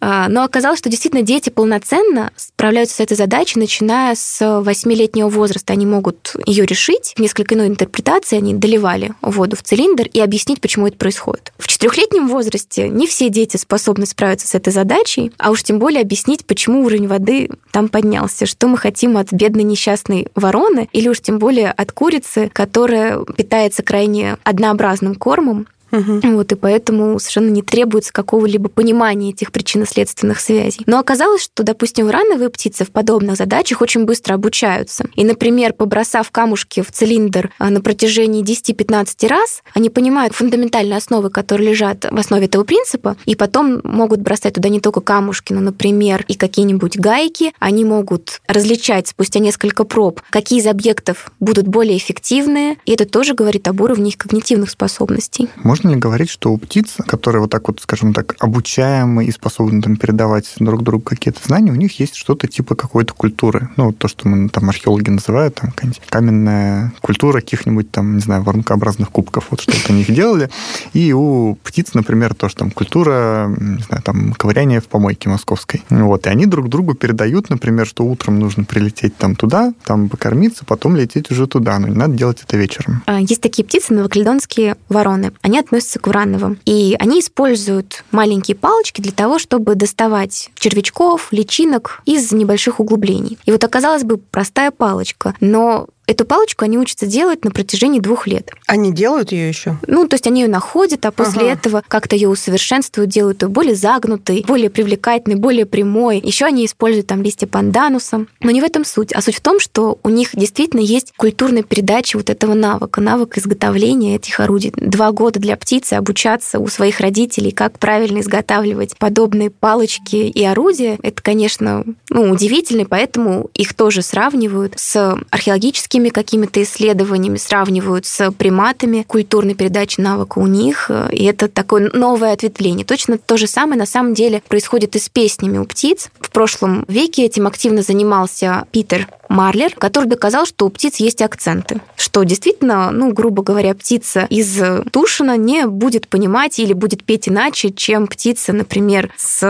А, 0.00 0.28
но 0.28 0.44
оказалось, 0.44 0.78
что 0.78 0.88
действительно 0.88 1.22
дети 1.22 1.50
полноценно 1.50 2.30
справляются 2.36 2.96
с 2.96 3.00
этой 3.00 3.16
задачей, 3.16 3.58
начиная 3.58 4.14
с 4.14 4.40
8-летнего 4.40 5.28
возраста. 5.28 5.72
Они 5.72 5.86
могут 5.86 6.34
ее 6.46 6.64
решить. 6.64 7.14
Несколько 7.18 7.56
иной 7.56 7.66
интерпретации 7.66 8.36
они 8.36 8.54
доливали 8.58 9.12
воду 9.22 9.56
в 9.56 9.62
цилиндр 9.62 10.06
и 10.12 10.20
объяснить, 10.20 10.60
почему 10.60 10.86
это 10.86 10.96
происходит. 10.96 11.52
В 11.58 11.68
четырехлетнем 11.68 12.28
возрасте 12.28 12.88
не 12.88 13.06
все 13.06 13.28
дети 13.28 13.56
способны 13.56 14.06
справиться 14.06 14.46
с 14.46 14.54
этой 14.54 14.72
задачей, 14.72 15.32
а 15.38 15.50
уж 15.50 15.62
тем 15.62 15.78
более 15.78 16.02
объяснить, 16.02 16.44
почему 16.44 16.84
уровень 16.84 17.08
воды 17.08 17.50
там 17.70 17.88
поднялся, 17.88 18.46
что 18.46 18.68
мы 18.68 18.76
хотим 18.76 19.16
от 19.16 19.32
бедной 19.32 19.62
несчастной 19.62 20.28
вороны, 20.34 20.88
или 20.92 21.08
уж 21.08 21.20
тем 21.20 21.38
более 21.38 21.70
от 21.70 21.92
курицы, 21.92 22.50
которая 22.52 23.24
питается 23.36 23.82
крайне 23.82 24.38
однообразным 24.44 25.14
кормом, 25.14 25.66
Угу. 25.90 26.20
Вот, 26.34 26.52
и 26.52 26.54
поэтому 26.54 27.18
совершенно 27.18 27.50
не 27.50 27.62
требуется 27.62 28.12
какого-либо 28.12 28.68
понимания 28.68 29.30
этих 29.30 29.52
причинно-следственных 29.52 30.40
связей. 30.40 30.82
Но 30.86 30.98
оказалось, 30.98 31.42
что, 31.42 31.62
допустим, 31.62 32.06
врановые 32.06 32.50
птицы 32.50 32.84
в 32.84 32.90
подобных 32.90 33.36
задачах 33.36 33.80
очень 33.80 34.04
быстро 34.04 34.34
обучаются. 34.34 35.06
И, 35.14 35.24
например, 35.24 35.72
побросав 35.72 36.30
камушки 36.30 36.82
в 36.82 36.92
цилиндр 36.92 37.50
а, 37.58 37.70
на 37.70 37.80
протяжении 37.80 38.42
10-15 38.42 39.28
раз, 39.28 39.62
они 39.74 39.90
понимают 39.90 40.34
фундаментальные 40.34 40.96
основы, 40.96 41.30
которые 41.30 41.70
лежат 41.70 42.06
в 42.10 42.16
основе 42.16 42.46
этого 42.46 42.64
принципа, 42.64 43.16
и 43.24 43.34
потом 43.34 43.80
могут 43.84 44.20
бросать 44.20 44.54
туда 44.54 44.68
не 44.68 44.80
только 44.80 45.00
камушки, 45.00 45.52
но, 45.52 45.60
например, 45.60 46.24
и 46.28 46.34
какие-нибудь 46.34 46.98
гайки. 46.98 47.52
Они 47.58 47.84
могут 47.84 48.40
различать 48.46 49.08
спустя 49.08 49.40
несколько 49.40 49.84
проб, 49.84 50.20
какие 50.30 50.60
из 50.60 50.66
объектов 50.66 51.30
будут 51.40 51.66
более 51.66 51.96
эффективные, 51.96 52.76
и 52.84 52.92
это 52.92 53.06
тоже 53.06 53.34
говорит 53.34 53.68
об 53.68 53.80
уровне 53.80 54.10
их 54.10 54.18
когнитивных 54.18 54.70
способностей. 54.70 55.48
Можно 55.78 55.90
ли 55.90 56.00
говорить, 56.00 56.28
что 56.28 56.50
у 56.50 56.58
птиц, 56.58 56.96
которые 57.06 57.40
вот 57.40 57.50
так 57.50 57.68
вот, 57.68 57.78
скажем 57.80 58.12
так, 58.12 58.34
обучаемы 58.40 59.24
и 59.24 59.30
способны 59.30 59.80
там 59.80 59.96
передавать 59.96 60.52
друг 60.58 60.82
другу 60.82 61.04
какие-то 61.04 61.38
знания, 61.46 61.70
у 61.70 61.76
них 61.76 62.00
есть 62.00 62.16
что-то 62.16 62.48
типа 62.48 62.74
какой-то 62.74 63.14
культуры? 63.14 63.68
Ну, 63.76 63.92
то, 63.92 64.08
что 64.08 64.26
мы 64.26 64.48
там 64.48 64.68
археологи 64.68 65.10
называют, 65.10 65.54
там, 65.54 65.72
каменная 66.08 66.92
культура 67.00 67.40
каких-нибудь 67.40 67.92
там, 67.92 68.16
не 68.16 68.20
знаю, 68.20 68.42
воронкообразных 68.42 69.08
кубков, 69.10 69.46
вот 69.50 69.60
что-то 69.60 69.92
они 69.92 70.00
их 70.00 70.12
делали. 70.12 70.50
И 70.94 71.12
у 71.12 71.54
птиц, 71.62 71.94
например, 71.94 72.34
тоже 72.34 72.56
там 72.56 72.72
культура, 72.72 73.46
не 73.56 73.82
знаю, 73.84 74.02
там, 74.02 74.32
ковыряние 74.32 74.80
в 74.80 74.88
помойке 74.88 75.28
московской. 75.28 75.84
Вот, 75.90 76.26
и 76.26 76.28
они 76.28 76.46
друг 76.46 76.68
другу 76.68 76.94
передают, 76.94 77.50
например, 77.50 77.86
что 77.86 78.04
утром 78.04 78.40
нужно 78.40 78.64
прилететь 78.64 79.16
там 79.16 79.36
туда, 79.36 79.72
там 79.84 80.08
покормиться, 80.08 80.64
потом 80.64 80.96
лететь 80.96 81.30
уже 81.30 81.46
туда, 81.46 81.78
но 81.78 81.86
не 81.86 81.94
надо 81.94 82.14
делать 82.14 82.42
это 82.42 82.56
вечером. 82.56 83.04
А, 83.06 83.20
есть 83.20 83.40
такие 83.40 83.64
птицы, 83.64 83.94
новокаледонские 83.94 84.76
вороны. 84.88 85.30
Они 85.42 85.60
относятся 85.68 85.98
к 85.98 86.06
урановым. 86.06 86.58
И 86.64 86.96
они 86.98 87.20
используют 87.20 88.04
маленькие 88.10 88.56
палочки 88.56 89.00
для 89.00 89.12
того, 89.12 89.38
чтобы 89.38 89.74
доставать 89.74 90.50
червячков, 90.58 91.28
личинок 91.30 92.02
из 92.04 92.32
небольших 92.32 92.80
углублений. 92.80 93.38
И 93.44 93.52
вот 93.52 93.62
оказалось 93.62 94.04
бы 94.04 94.18
простая 94.18 94.70
палочка, 94.70 95.34
но 95.40 95.88
Эту 96.08 96.24
палочку 96.24 96.64
они 96.64 96.78
учатся 96.78 97.06
делать 97.06 97.44
на 97.44 97.50
протяжении 97.50 98.00
двух 98.00 98.26
лет. 98.26 98.50
Они 98.66 98.92
делают 98.92 99.30
ее 99.30 99.46
еще? 99.46 99.76
Ну, 99.86 100.08
то 100.08 100.14
есть 100.14 100.26
они 100.26 100.40
ее 100.40 100.48
находят, 100.48 101.04
а 101.04 101.12
после 101.12 101.42
ага. 101.42 101.52
этого 101.52 101.82
как-то 101.86 102.16
ее 102.16 102.30
усовершенствуют, 102.30 103.10
делают 103.10 103.42
ее 103.42 103.48
более 103.48 103.74
загнутой, 103.74 104.42
более 104.48 104.70
привлекательной, 104.70 105.36
более 105.36 105.66
прямой. 105.66 106.18
Еще 106.24 106.46
они 106.46 106.64
используют 106.64 107.08
там 107.08 107.22
листья 107.22 107.46
пандануса. 107.46 108.24
Но 108.40 108.50
не 108.50 108.62
в 108.62 108.64
этом 108.64 108.86
суть. 108.86 109.12
А 109.12 109.20
суть 109.20 109.36
в 109.36 109.42
том, 109.42 109.60
что 109.60 109.98
у 110.02 110.08
них 110.08 110.30
действительно 110.32 110.80
есть 110.80 111.12
культурная 111.14 111.62
передача 111.62 112.16
вот 112.16 112.30
этого 112.30 112.54
навыка, 112.54 113.02
навык 113.02 113.36
изготовления 113.36 114.16
этих 114.16 114.40
орудий. 114.40 114.72
Два 114.74 115.12
года 115.12 115.38
для 115.38 115.58
птицы 115.58 115.92
обучаться 115.92 116.58
у 116.58 116.68
своих 116.68 117.00
родителей, 117.00 117.50
как 117.50 117.78
правильно 117.78 118.20
изготавливать 118.20 118.96
подобные 118.96 119.50
палочки 119.50 120.16
и 120.16 120.42
орудия. 120.42 120.98
Это, 121.02 121.22
конечно, 121.22 121.84
ну, 122.08 122.30
удивительно, 122.30 122.86
поэтому 122.86 123.50
их 123.52 123.74
тоже 123.74 124.00
сравнивают 124.00 124.72
с 124.76 125.18
археологическими 125.30 125.97
медицинскими 125.98 126.08
какими-то 126.08 126.62
исследованиями, 126.62 127.38
сравнивают 127.38 128.06
с 128.06 128.30
приматами, 128.32 129.04
культурной 129.06 129.54
передачи 129.54 130.00
навыка 130.00 130.38
у 130.38 130.46
них, 130.46 130.90
и 131.10 131.24
это 131.24 131.48
такое 131.48 131.90
новое 131.92 132.32
ответвление. 132.32 132.84
Точно 132.84 133.18
то 133.18 133.36
же 133.36 133.46
самое 133.46 133.78
на 133.78 133.86
самом 133.86 134.14
деле 134.14 134.42
происходит 134.48 134.96
и 134.96 134.98
с 134.98 135.08
песнями 135.08 135.58
у 135.58 135.64
птиц. 135.64 136.08
В 136.20 136.30
прошлом 136.30 136.84
веке 136.88 137.24
этим 137.24 137.46
активно 137.46 137.82
занимался 137.82 138.66
Питер 138.70 139.08
Марлер, 139.28 139.74
который 139.74 140.06
доказал, 140.06 140.46
что 140.46 140.66
у 140.66 140.70
птиц 140.70 140.96
есть 140.96 141.22
акценты. 141.22 141.80
Что 141.96 142.22
действительно, 142.24 142.90
ну, 142.90 143.12
грубо 143.12 143.42
говоря, 143.42 143.74
птица 143.74 144.26
из 144.30 144.58
Тушина 144.90 145.36
не 145.36 145.66
будет 145.66 146.08
понимать 146.08 146.58
или 146.58 146.72
будет 146.72 147.04
петь 147.04 147.28
иначе, 147.28 147.70
чем 147.70 148.06
птица, 148.06 148.52
например, 148.52 149.12
с... 149.16 149.42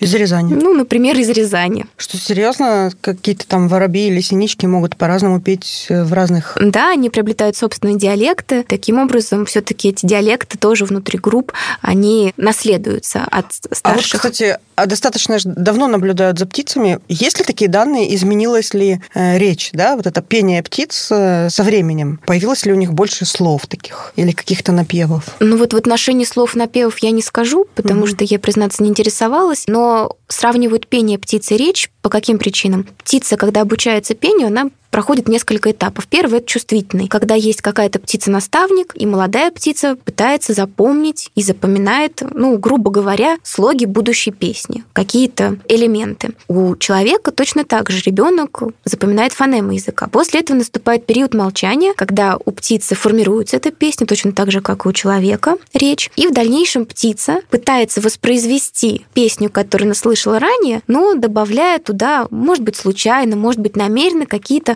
Из 0.00 0.14
Рязани. 0.14 0.54
Ну, 0.54 0.74
например, 0.74 1.16
из 1.18 1.30
Рязани. 1.30 1.86
Что, 1.96 2.16
серьезно? 2.18 2.90
Какие-то 3.00 3.46
там 3.46 3.68
воробьи 3.68 4.08
или 4.08 4.20
синички 4.20 4.66
могут 4.66 4.96
по-разному 4.96 5.40
петь 5.40 5.86
в 5.88 6.12
разных... 6.12 6.56
Да, 6.60 6.90
они 6.90 7.10
приобретают 7.10 7.56
собственные 7.56 7.96
диалекты. 7.96 8.64
Таким 8.64 8.98
образом, 8.98 9.46
все 9.46 9.60
таки 9.60 9.88
эти 9.90 10.06
диалекты 10.06 10.58
тоже 10.58 10.84
внутри 10.84 11.18
групп, 11.18 11.52
они 11.80 12.32
наследуются 12.36 13.26
от 13.30 13.52
старших. 13.52 13.84
А 13.84 13.92
вот, 13.94 14.04
кстати, 14.04 14.58
достаточно 14.84 15.38
давно 15.44 15.86
наблюдают 15.86 16.38
за 16.38 16.46
птицами. 16.46 17.00
Есть 17.08 17.38
ли 17.38 17.44
такие 17.44 17.70
данные, 17.70 18.14
изменилась 18.14 18.74
ли 18.74 19.00
э, 19.14 19.38
речь, 19.38 19.70
да, 19.72 19.96
вот 19.96 20.06
это 20.06 20.20
пение 20.20 20.62
птиц 20.62 21.08
э, 21.10 21.48
со 21.48 21.62
временем? 21.62 22.20
Появилось 22.26 22.66
ли 22.66 22.72
у 22.72 22.76
них 22.76 22.92
больше 22.92 23.24
слов 23.24 23.66
таких 23.66 24.12
или 24.16 24.32
каких-то 24.32 24.72
напевов? 24.72 25.24
Ну 25.40 25.56
вот 25.56 25.72
в 25.72 25.76
отношении 25.76 26.24
слов 26.24 26.54
напевов 26.54 26.98
я 26.98 27.10
не 27.10 27.22
скажу, 27.22 27.66
потому 27.74 28.04
mm-hmm. 28.04 28.10
что 28.10 28.24
я, 28.24 28.38
признаться, 28.38 28.82
не 28.82 28.90
интересовалась, 28.90 29.64
но 29.66 30.16
сравнивают 30.28 30.86
пение 30.86 31.18
птицы 31.18 31.54
и 31.54 31.58
речь 31.58 31.90
по 32.02 32.10
каким 32.10 32.38
причинам? 32.38 32.86
Птица, 32.98 33.36
когда 33.36 33.62
обучается 33.62 34.14
пению, 34.14 34.48
она 34.48 34.70
проходит 34.90 35.28
несколько 35.28 35.70
этапов. 35.70 36.06
Первый– 36.06 36.38
это 36.40 36.46
чувствительный, 36.46 37.08
когда 37.08 37.34
есть 37.34 37.62
какая-то 37.62 37.98
птица-наставник, 37.98 38.92
и 38.94 39.06
молодая 39.06 39.50
птица 39.50 39.96
пытается 39.96 40.52
запомнить 40.52 41.30
и 41.34 41.42
запоминает, 41.42 42.22
ну, 42.32 42.58
грубо 42.58 42.90
говоря, 42.90 43.38
слоги 43.42 43.84
будущей 43.84 44.30
песни, 44.30 44.84
какие-то 44.92 45.58
элементы. 45.68 46.34
У 46.48 46.76
человека 46.76 47.32
точно 47.32 47.64
так 47.64 47.90
же 47.90 48.00
ребенок 48.02 48.62
запоминает 48.84 49.32
фонемы 49.32 49.74
языка. 49.74 50.08
После 50.08 50.40
этого 50.40 50.56
наступает 50.56 51.06
период 51.06 51.34
молчания, 51.34 51.92
когда 51.94 52.36
у 52.44 52.50
птицы 52.50 52.94
формируется 52.94 53.56
эта 53.56 53.70
песня, 53.70 54.06
точно 54.06 54.32
так 54.32 54.50
же, 54.50 54.60
как 54.60 54.86
и 54.86 54.88
у 54.88 54.92
человека 54.92 55.56
речь. 55.74 56.10
И 56.16 56.26
в 56.26 56.32
дальнейшем 56.32 56.86
птица 56.86 57.40
пытается 57.50 58.00
воспроизвести 58.00 59.06
песню, 59.14 59.50
которую 59.50 59.86
она 59.86 59.94
слышала 59.94 60.38
ранее, 60.38 60.82
но 60.86 61.14
добавляя 61.14 61.78
туда, 61.78 62.26
может 62.30 62.62
быть, 62.62 62.76
случайно, 62.76 63.36
может 63.36 63.60
быть, 63.60 63.76
намеренно 63.76 64.26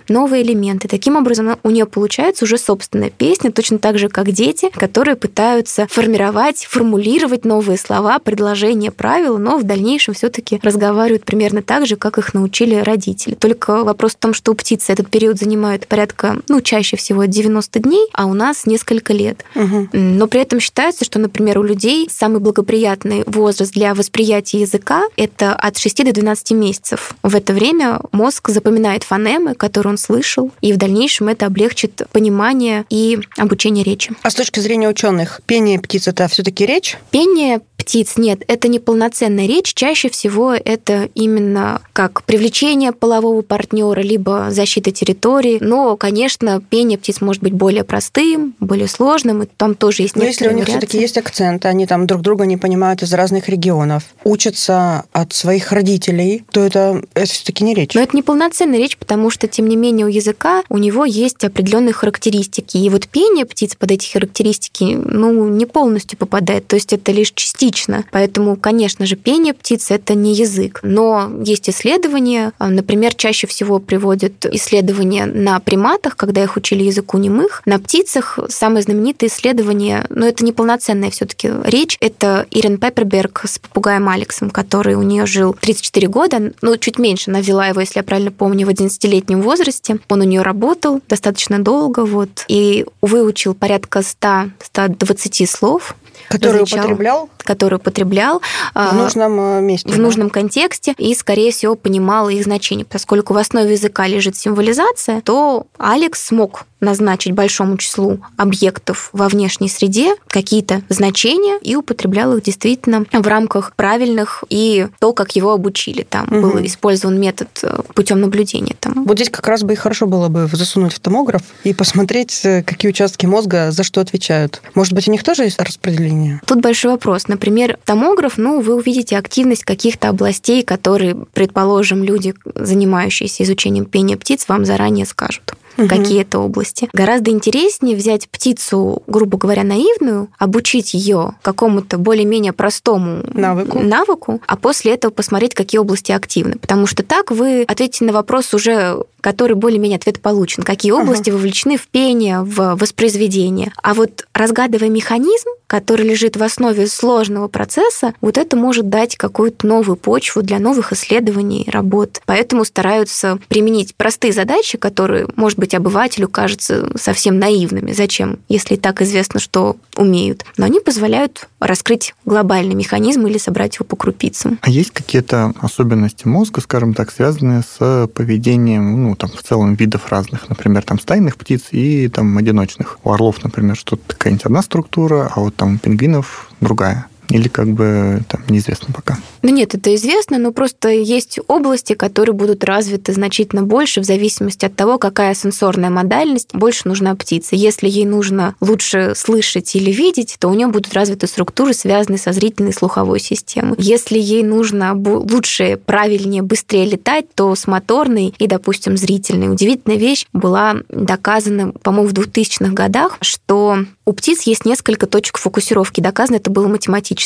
какие-то 0.00 0.21
новые 0.21 0.42
элементы. 0.42 0.88
Таким 0.88 1.16
образом, 1.16 1.59
у 1.62 1.71
нее 1.71 1.87
получается 1.87 2.45
уже 2.45 2.59
собственная 2.59 3.11
песня, 3.11 3.50
точно 3.50 3.78
так 3.78 3.99
же, 3.99 4.09
как 4.09 4.30
дети, 4.33 4.71
которые 4.73 5.16
пытаются 5.16 5.87
формировать, 5.90 6.64
формулировать 6.64 7.45
новые 7.45 7.78
слова, 7.78 8.19
предложения, 8.19 8.90
правила, 8.90 9.38
но 9.38 9.59
в 9.59 9.64
дальнейшем 9.64 10.14
все-таки 10.14 10.61
разговаривают 10.62 11.25
примерно 11.25 11.62
так 11.62 11.87
же, 11.87 11.97
как 11.97 12.19
их 12.19 12.35
научили 12.35 12.75
родители. 12.76 13.35
Только 13.35 13.85
вопрос 13.85 14.12
в 14.12 14.19
том, 14.19 14.35
что 14.35 14.52
у 14.52 14.54
птицы 14.54 14.92
этот 14.92 15.09
период 15.09 15.38
занимает 15.38 15.87
порядка, 15.87 16.37
ну, 16.49 16.61
чаще 16.61 16.97
всего 16.97 17.25
90 17.25 17.80
дней, 17.80 18.07
а 18.12 18.26
у 18.26 18.35
нас 18.35 18.66
несколько 18.66 19.12
лет. 19.12 19.45
Угу. 19.54 19.88
Но 19.92 20.26
при 20.26 20.40
этом 20.40 20.61
считается, 20.61 21.04
что, 21.04 21.19
например, 21.19 21.59
у 21.59 21.62
людей 21.62 22.09
самый 22.11 22.40
благоприятный 22.40 23.23
возраст 23.26 23.73
для 23.73 23.95
восприятия 23.95 24.61
языка– 24.61 25.04
это 25.16 25.54
от 25.54 25.78
6 25.78 26.04
до 26.04 26.12
12 26.12 26.52
месяцев. 26.52 27.14
В 27.23 27.35
это 27.35 27.52
время 27.52 28.00
мозг 28.12 28.49
запоминает 28.49 29.04
фонемы, 29.04 29.54
которые 29.54 29.89
он 29.90 29.99
слышал, 29.99 30.50
и 30.61 30.73
в 30.73 30.76
дальнейшем 30.76 31.28
это 31.28 31.47
облегчит 31.47 32.02
понимание 32.12 32.85
и 32.88 33.18
обучение 33.37 33.85
речи. 33.85 34.12
А 34.23 34.30
с 34.30 34.35
точки 34.35 34.61
зрения 34.61 34.88
ученых, 34.88 35.40
пение 35.47 35.78
птиц 35.78 36.09
это 36.09 36.26
все-таки 36.28 36.64
речь? 36.64 36.97
Пение 37.11 37.61
птиц 37.81 38.19
нет, 38.19 38.43
это 38.47 38.69
не 38.69 38.79
полноценная 38.79 39.47
речь. 39.47 39.73
Чаще 39.73 40.11
всего 40.11 40.53
это 40.53 41.09
именно 41.15 41.81
как 41.95 42.25
привлечение 42.25 42.93
полового 42.93 43.41
партнера, 43.41 44.03
либо 44.03 44.49
защита 44.51 44.91
территории. 44.91 45.57
Но, 45.63 45.97
конечно, 45.97 46.61
пение 46.61 46.99
птиц 46.99 47.23
может 47.23 47.43
быть 47.43 47.55
более 47.55 47.85
простым, 47.85 48.55
более 48.61 48.87
сложным, 48.87 49.45
и 49.45 49.47
там 49.47 49.75
тоже 49.75 50.03
есть 50.03 50.15
Но 50.15 50.25
если 50.25 50.47
у 50.49 50.51
них 50.51 50.67
все-таки 50.67 50.99
есть 50.99 51.17
акцент, 51.17 51.65
они 51.65 51.87
там 51.87 52.07
друг 52.07 52.21
друга 52.21 52.45
не 52.45 52.59
понимают 52.59 53.03
из 53.03 53.15
разных 53.15 53.49
регионов, 53.49 54.03
учатся 54.25 55.05
от 55.13 55.33
своих 55.33 55.73
родителей, 55.73 56.45
то 56.53 56.63
это, 56.63 57.03
это 57.15 57.33
все-таки 57.33 57.65
не 57.65 57.73
речь. 57.73 57.95
Но 57.95 58.03
это 58.03 58.15
не 58.15 58.23
полноценная 58.23 58.79
речь, 58.79 58.99
потому 58.99 59.31
что, 59.31 59.49
тем 59.49 59.67
не 59.69 59.77
менее, 59.77 60.05
у 60.05 60.11
языка 60.11 60.65
у 60.69 60.77
него 60.77 61.07
есть 61.07 61.43
определенные 61.45 61.95
характеристики. 61.95 62.77
И 62.77 62.91
вот 62.91 63.09
пение 63.09 63.47
птиц 63.47 63.75
под 63.75 63.91
эти 63.91 64.13
характеристики, 64.13 64.99
ну, 65.03 65.49
не 65.49 65.65
полностью 65.65 66.19
попадает. 66.19 66.67
То 66.67 66.77
есть 66.77 66.93
это 66.93 67.11
лишь 67.11 67.33
частично 67.33 67.70
частично. 67.71 68.05
Поэтому, 68.11 68.57
конечно 68.57 69.07
же, 69.07 69.17
пение 69.17 69.55
птиц– 69.55 69.87
это 69.91 70.15
не 70.15 70.35
язык. 70.35 70.81
Но 70.83 71.31
есть 71.45 71.69
исследования, 71.69 72.53
а, 72.59 72.69
например, 72.69 73.15
чаще 73.15 73.47
всего 73.47 73.79
приводят 73.79 74.47
исследования 74.47 75.27
на 75.27 75.61
приматах, 75.61 76.17
когда 76.17 76.43
их 76.43 76.57
учили 76.57 76.85
языку 76.85 77.19
немых. 77.19 77.62
На 77.67 77.79
птицах 77.79 78.39
самое 78.49 78.83
знаменитое 78.83 79.31
исследование, 79.31 80.07
но 80.09 80.27
это 80.27 80.45
не 80.45 80.53
полноценная 80.53 81.11
все 81.11 81.27
таки 81.27 81.50
речь, 81.65 81.97
это 82.00 82.47
Ирен 82.50 82.79
Пепперберг 82.79 83.43
с 83.45 83.59
попугаем 83.59 84.09
Алексом, 84.09 84.50
который 84.50 84.95
у 84.95 85.03
нее 85.03 85.27
жил 85.27 85.55
34 85.61 86.09
года, 86.09 86.53
ну, 86.62 86.77
чуть 86.77 86.99
меньше, 86.99 87.31
она 87.31 87.41
взяла 87.41 87.69
его, 87.69 87.81
если 87.81 87.99
я 87.99 88.03
правильно 88.03 88.33
помню, 88.33 88.67
в 88.67 88.71
11-летнем 88.71 89.43
возрасте. 89.43 89.99
Он 90.09 90.21
у 90.21 90.25
нее 90.25 90.43
работал 90.43 91.00
достаточно 91.09 91.59
долго, 91.59 92.05
вот, 92.05 92.45
и 92.49 92.87
выучил 93.00 93.55
порядка 93.55 94.00
100-120 94.00 95.47
слов. 95.47 95.95
Который 96.29 96.62
употреблял? 96.62 97.31
Который 97.39 97.77
употреблял. 97.77 98.41
В 98.41 98.45
а, 98.75 98.93
нужном 98.93 99.41
э, 99.41 99.61
месте. 99.61 99.89
В 99.89 99.97
да? 99.97 100.03
нужном 100.03 100.31
контексте 100.31 100.95
и, 100.97 101.15
скорее 101.15 101.53
всего, 101.53 101.75
понимал 101.75 102.29
их 102.29 102.45
значение. 102.45 102.85
Поскольку 102.85 103.35
в 103.35 103.39
основе 103.39 103.73
языка 103.73 104.07
лежит 104.07 104.37
символизация, 104.37 105.21
то 105.21 105.67
Алекс 105.79 106.25
смог 106.25 106.67
назначить 106.81 107.33
большому 107.33 107.77
числу 107.77 108.21
объектов 108.37 109.11
во 109.13 109.29
внешней 109.29 109.69
среде 109.69 110.15
какие-то 110.27 110.83
значения 110.89 111.59
и 111.63 111.77
употреблял 111.77 112.37
их 112.37 112.43
действительно 112.43 113.05
в 113.13 113.27
рамках 113.27 113.75
правильных 113.75 114.45
и 114.49 114.89
то, 114.99 115.12
как 115.12 115.37
его 115.37 115.53
обучили. 115.53 116.03
Там 116.09 116.27
угу. 116.27 116.40
был 116.40 116.64
использован 116.64 117.21
метод 117.21 117.49
э, 117.62 117.81
путем 117.95 118.21
наблюдения. 118.21 118.75
Там. 118.79 119.05
Вот 119.05 119.16
здесь 119.16 119.31
как 119.31 119.47
раз 119.47 119.62
бы 119.62 119.73
и 119.73 119.77
хорошо 119.77 120.07
было 120.07 120.29
бы 120.29 120.49
засунуть 120.53 120.93
в 120.93 121.01
томограф 121.01 121.43
и 121.64 121.75
посмотреть, 121.75 122.40
э, 122.45 122.62
какие 122.62 122.90
участки 122.90 123.27
мозга 123.27 123.71
за 123.71 123.83
что 123.83 124.01
отвечают. 124.01 124.62
Может 124.75 124.93
быть, 124.93 125.09
у 125.09 125.12
них 125.12 125.23
тоже 125.23 125.45
есть 125.45 125.61
распределение? 125.61 126.40
Тут 126.47 126.61
большой 126.61 126.93
вопрос. 126.93 127.29
Например, 127.29 127.79
томограф, 127.85 128.38
ну, 128.38 128.61
вы 128.61 128.75
увидите 128.75 129.19
активность 129.19 129.64
каких-то 129.64 130.09
областей, 130.09 130.62
которые, 130.62 131.14
предположим, 131.33 132.03
люди, 132.05 132.35
занимающиеся 132.55 133.45
изучением 133.45 133.85
пения 133.85 134.16
птиц, 134.16 134.47
вам 134.49 134.64
заранее 134.64 135.07
скажут 135.07 135.55
угу. 135.76 135.88
какие 135.88 136.24
то 136.24 136.40
области. 136.40 136.88
Гораздо 136.92 137.30
интереснее 137.30 137.96
взять 137.96 138.28
птицу, 138.28 139.02
грубо 139.06 139.38
говоря, 139.38 139.64
наивную, 139.64 140.28
обучить 140.38 140.94
ее 140.94 141.35
какому-то 141.42 141.98
более-менее 141.98 142.52
простому 142.52 143.22
навыку. 143.33 143.80
навыку, 143.80 144.40
а 144.46 144.56
после 144.56 144.94
этого 144.94 145.12
посмотреть, 145.12 145.54
какие 145.54 145.78
области 145.78 146.12
активны. 146.12 146.56
Потому 146.56 146.87
что 146.87 147.02
так 147.02 147.30
вы 147.30 147.64
ответите 147.66 148.04
на 148.04 148.12
вопрос 148.12 148.54
уже, 148.54 149.04
который 149.20 149.56
более-менее 149.56 149.96
ответ 149.96 150.20
получен. 150.20 150.62
Какие 150.62 150.92
области 150.92 151.30
ага. 151.30 151.37
вовлечены 151.37 151.76
в 151.76 151.88
пение, 151.88 152.42
в 152.42 152.76
воспроизведение. 152.76 153.72
А 153.83 153.94
вот 153.94 154.26
разгадывая 154.35 154.88
механизм, 154.88 155.48
который 155.66 156.04
лежит 156.04 156.37
в 156.37 156.42
основе 156.42 156.88
сложного 156.88 157.46
процесса, 157.46 158.12
вот 158.20 158.38
это 158.38 158.56
может 158.56 158.88
дать 158.88 159.16
какую-то 159.16 159.66
новую 159.66 159.96
почву 159.96 160.42
для 160.42 160.59
новых 160.59 160.92
исследований, 160.92 161.68
работ. 161.70 162.20
Поэтому 162.26 162.64
стараются 162.64 163.38
применить 163.48 163.94
простые 163.94 164.33
задачи, 164.33 164.78
которые, 164.78 165.28
может 165.37 165.59
быть, 165.59 165.74
обывателю 165.74 166.28
кажутся 166.28 166.90
совсем 166.96 167.38
наивными. 167.38 167.92
Зачем, 167.92 168.40
если 168.48 168.74
и 168.74 168.78
так 168.78 169.00
известно, 169.02 169.38
что 169.38 169.76
умеют? 169.96 170.44
Но 170.56 170.64
они 170.64 170.80
позволяют 170.80 171.48
раскрыть 171.61 172.14
глобальный 172.24 172.74
механизм 172.74 173.26
или 173.26 173.38
собрать 173.38 173.76
его 173.76 173.85
по 173.85 173.94
крупицам. 173.94 174.59
А 174.62 174.70
есть 174.70 174.90
какие-то 174.90 175.52
особенности 175.61 176.26
мозга, 176.26 176.61
скажем 176.61 176.94
так, 176.94 177.12
связанные 177.12 177.62
с 177.62 178.09
поведением, 178.09 179.04
ну, 179.04 179.10
там, 179.16 179.31
в 179.31 179.42
целом 179.42 179.75
видов 179.75 180.11
разных, 180.11 180.49
например, 180.49 180.83
там, 180.83 180.99
стайных 180.99 181.37
птиц 181.37 181.68
и 181.70 182.09
там 182.09 182.37
одиночных? 182.38 182.99
У 183.05 183.12
орлов, 183.12 183.42
например, 183.42 183.77
что-то 183.77 184.03
такая-нибудь 184.09 184.46
одна 184.46 184.62
структура, 184.62 185.31
а 185.35 185.40
вот 185.40 185.57
там 185.57 185.75
у 185.75 185.79
пингвинов 185.79 186.51
другая. 186.61 187.07
Или 187.31 187.49
как 187.49 187.69
бы 187.69 188.23
там 188.29 188.43
неизвестно 188.49 188.93
пока? 188.93 189.19
Ну 189.43 189.51
нет, 189.51 189.75
это 189.75 189.95
известно, 189.95 190.38
но 190.38 190.53
просто 190.53 190.88
есть 190.90 191.38
области, 191.47 191.95
которые 191.95 192.35
будут 192.35 192.64
развиты 192.64 193.12
значительно 193.12 193.62
больше 193.62 194.01
в 194.01 194.05
зависимости 194.05 194.64
от 194.64 194.75
того, 194.75 194.99
какая 194.99 195.35
сенсорная 195.35 195.90
модальность 195.90 196.51
больше 196.53 196.88
нужна 196.88 197.14
птице. 197.14 197.55
Если 197.57 197.88
ей 197.88 198.05
нужно 198.05 198.55
лучше 198.61 199.14
слышать 199.16 199.75
или 199.77 199.93
видеть, 199.93 200.37
то 200.38 200.49
у 200.49 200.55
нее 200.55 200.66
будут 200.66 200.93
развиты 200.93 201.27
структуры, 201.27 201.73
связанные 201.73 202.19
со 202.19 202.33
зрительной 202.33 202.71
и 202.71 202.75
слуховой 202.75 203.21
системой. 203.21 203.77
Если 203.79 204.19
ей 204.19 204.43
нужно 204.43 204.95
лучше, 204.95 205.79
правильнее, 205.85 206.43
быстрее 206.43 206.85
летать, 206.85 207.27
то 207.35 207.55
с 207.55 207.66
моторной 207.66 208.35
и, 208.38 208.47
допустим, 208.47 208.97
зрительной. 208.97 209.49
Удивительная 209.49 209.99
вещь 209.99 210.27
была 210.33 210.77
доказана, 210.88 211.73
по-моему, 211.73 212.09
в 212.09 212.12
2000-х 212.12 212.73
годах, 212.73 213.19
что 213.21 213.79
у 214.05 214.12
птиц 214.12 214.43
есть 214.43 214.64
несколько 214.64 215.07
точек 215.07 215.38
фокусировки. 215.38 216.01
Доказано 216.01 216.37
это 216.37 216.51
было 216.51 216.66
математически. 216.66 217.19